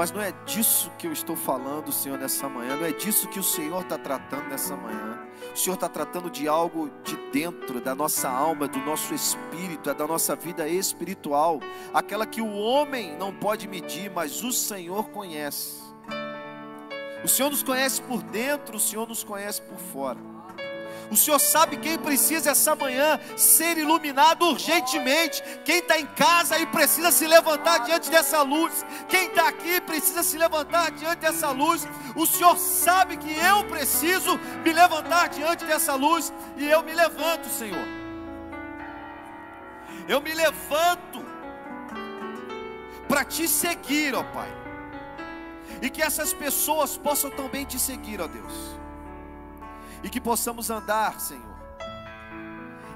[0.00, 2.74] Mas não é disso que eu estou falando, Senhor, nessa manhã.
[2.74, 5.18] Não é disso que o Senhor está tratando nessa manhã.
[5.54, 9.94] O Senhor está tratando de algo de dentro, da nossa alma, do nosso espírito, é
[9.94, 11.60] da nossa vida espiritual.
[11.92, 15.82] Aquela que o homem não pode medir, mas o Senhor conhece.
[17.22, 20.29] O Senhor nos conhece por dentro, o Senhor nos conhece por fora.
[21.10, 25.42] O Senhor sabe quem precisa essa manhã ser iluminado urgentemente.
[25.64, 28.86] Quem está em casa e precisa se levantar diante dessa luz.
[29.08, 31.86] Quem está aqui precisa se levantar diante dessa luz.
[32.14, 36.32] O Senhor sabe que eu preciso me levantar diante dessa luz.
[36.56, 37.88] E eu me levanto, Senhor.
[40.06, 41.24] Eu me levanto
[43.08, 44.48] para te seguir, ó Pai.
[45.82, 48.80] E que essas pessoas possam também te seguir, ó Deus
[50.02, 51.58] e que possamos andar, Senhor,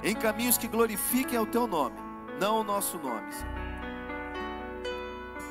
[0.02, 1.96] em caminhos que glorifiquem o Teu nome,
[2.40, 3.54] não o nosso nome, Senhor.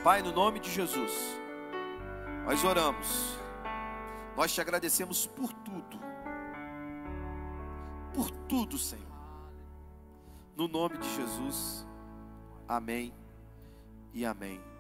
[0.04, 1.12] Pai, no nome de Jesus,
[2.46, 3.38] nós oramos,
[4.36, 6.00] nós te agradecemos por tudo,
[8.14, 9.04] por tudo, Senhor,
[10.56, 11.88] no nome de Jesus,
[12.68, 13.14] amém
[14.14, 14.73] e amém.